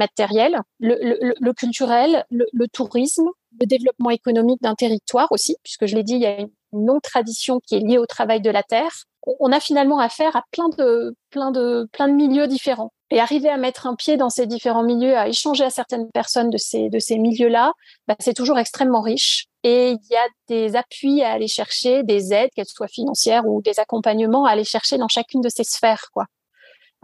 [0.80, 3.28] le, le culturel, le, tourisme,
[3.60, 7.02] le développement économique d'un territoire aussi, puisque je l'ai dit, il y a une longue
[7.02, 9.06] tradition qui est liée au travail de la terre.
[9.26, 12.92] On a finalement affaire à plein de, plein de, plein de milieux différents.
[13.12, 16.52] Et arriver à mettre un pied dans ces différents milieux, à échanger à certaines personnes
[16.52, 17.74] de ces, de ces milieux-là,
[18.08, 19.48] bah, c'est toujours extrêmement riche.
[19.64, 23.62] Et il y a des appuis à aller chercher, des aides, qu'elles soient financières ou
[23.62, 26.26] des accompagnements à aller chercher dans chacune de ces sphères, quoi.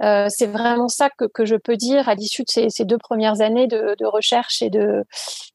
[0.02, 2.98] Euh, c'est vraiment ça que, que, je peux dire à l'issue de ces, ces, deux
[2.98, 5.06] premières années de, de, recherche et de,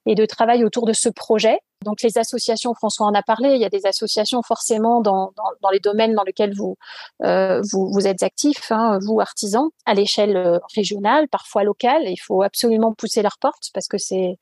[0.07, 1.59] et de travail autour de ce projet.
[1.85, 5.51] Donc les associations, François en a parlé, il y a des associations forcément dans, dans,
[5.63, 6.77] dans les domaines dans lesquels vous,
[7.23, 12.03] euh, vous, vous, êtes actifs, hein, vous artisans, à l'échelle euh, régionale, parfois locale.
[12.07, 14.39] Il faut absolument pousser leurs portes parce que c'est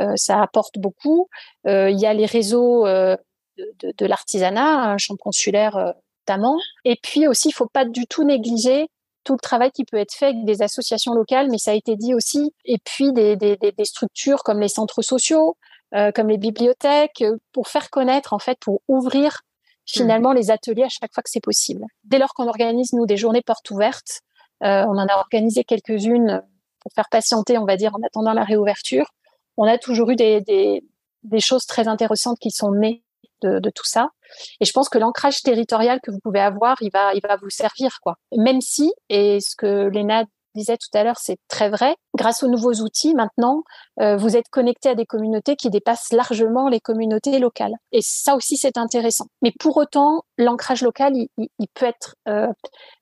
[0.00, 1.28] euh, ça apporte beaucoup.
[1.66, 3.16] Euh, il y a les réseaux de,
[3.58, 5.94] de, de l'artisanat, un champ consulaire
[6.28, 6.58] notamment.
[6.84, 8.88] Et puis aussi, il faut pas du tout négliger
[9.26, 11.96] tout le travail qui peut être fait avec des associations locales, mais ça a été
[11.96, 15.56] dit aussi, et puis des, des, des structures comme les centres sociaux,
[15.94, 19.42] euh, comme les bibliothèques, euh, pour faire connaître, en fait, pour ouvrir
[19.84, 21.84] finalement les ateliers à chaque fois que c'est possible.
[22.04, 24.20] Dès lors qu'on organise, nous, des journées portes ouvertes,
[24.62, 26.42] euh, on en a organisé quelques-unes
[26.80, 29.10] pour faire patienter, on va dire, en attendant la réouverture.
[29.56, 30.84] On a toujours eu des, des,
[31.24, 33.02] des choses très intéressantes qui sont nées
[33.42, 34.10] de, de, tout ça.
[34.60, 37.50] Et je pense que l'ancrage territorial que vous pouvez avoir, il va, il va vous
[37.50, 38.16] servir, quoi.
[38.36, 40.24] Même si, et ce que Léna
[40.56, 41.94] disait tout à l'heure, c'est très vrai.
[42.16, 43.62] Grâce aux nouveaux outils, maintenant,
[44.00, 47.74] euh, vous êtes connecté à des communautés qui dépassent largement les communautés locales.
[47.92, 49.26] Et ça aussi, c'est intéressant.
[49.42, 52.48] Mais pour autant, l'ancrage local, il, il, peut être, euh,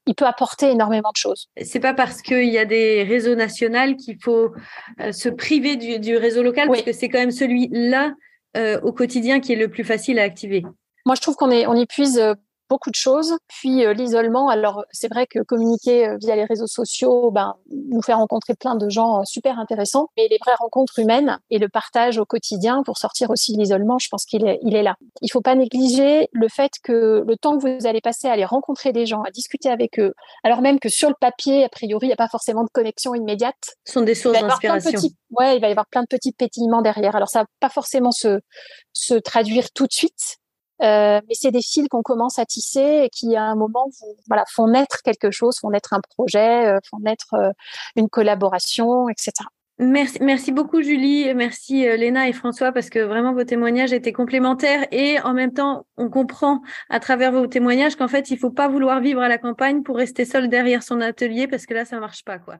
[0.06, 1.48] il peut apporter énormément de choses.
[1.62, 4.52] C'est pas parce qu'il y a des réseaux nationaux qu'il faut
[5.00, 8.12] euh, se priver du, du, réseau local, parce que c'est quand même celui-là
[8.56, 10.64] euh, au quotidien qui est le plus facile à activer.
[11.06, 12.22] Moi, je trouve qu'on épuise
[12.68, 13.36] beaucoup de choses.
[13.48, 18.02] Puis euh, l'isolement, alors c'est vrai que communiquer euh, via les réseaux sociaux, ben, nous
[18.02, 20.08] fait rencontrer plein de gens euh, super intéressants.
[20.16, 23.98] Mais les vraies rencontres humaines et le partage au quotidien pour sortir aussi de l'isolement,
[23.98, 24.96] je pense qu'il est, il est là.
[25.22, 28.44] Il faut pas négliger le fait que le temps que vous allez passer à aller
[28.44, 32.06] rencontrer des gens, à discuter avec eux, alors même que sur le papier, a priori,
[32.06, 33.76] il n'y a pas forcément de connexion immédiate.
[33.84, 35.00] Ce sont des sources d'inspiration.
[35.30, 37.16] Ouais, il va y avoir plein de petits pétillements derrière.
[37.16, 38.40] Alors ça va pas forcément se,
[38.92, 40.38] se traduire tout de suite,
[40.82, 43.86] euh, mais c'est des fils qu'on commence à tisser et qui, à un moment,
[44.48, 47.50] font naître quelque chose, font naître un projet, euh, font naître euh,
[47.96, 49.32] une collaboration, etc.
[49.78, 55.20] Merci, beaucoup Julie, merci Léna et François parce que vraiment vos témoignages étaient complémentaires et
[55.22, 59.00] en même temps on comprend à travers vos témoignages qu'en fait il faut pas vouloir
[59.00, 62.24] vivre à la campagne pour rester seul derrière son atelier parce que là ça marche
[62.24, 62.58] pas quoi.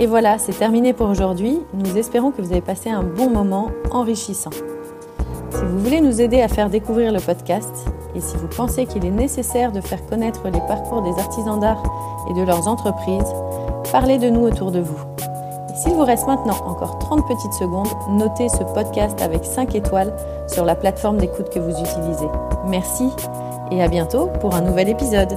[0.00, 1.60] Et voilà, c'est terminé pour aujourd'hui.
[1.74, 4.52] Nous espérons que vous avez passé un bon moment enrichissant.
[5.50, 7.68] Si vous voulez nous aider à faire découvrir le podcast
[8.14, 11.82] et si vous pensez qu'il est nécessaire de faire connaître les parcours des artisans d'art
[12.30, 13.34] et de leurs entreprises,
[13.90, 14.98] parlez de nous autour de vous.
[15.74, 20.14] S'il vous reste maintenant encore 30 petites secondes, notez ce podcast avec 5 étoiles
[20.46, 22.28] sur la plateforme d'écoute que vous utilisez.
[22.66, 23.08] Merci
[23.72, 25.36] et à bientôt pour un nouvel épisode.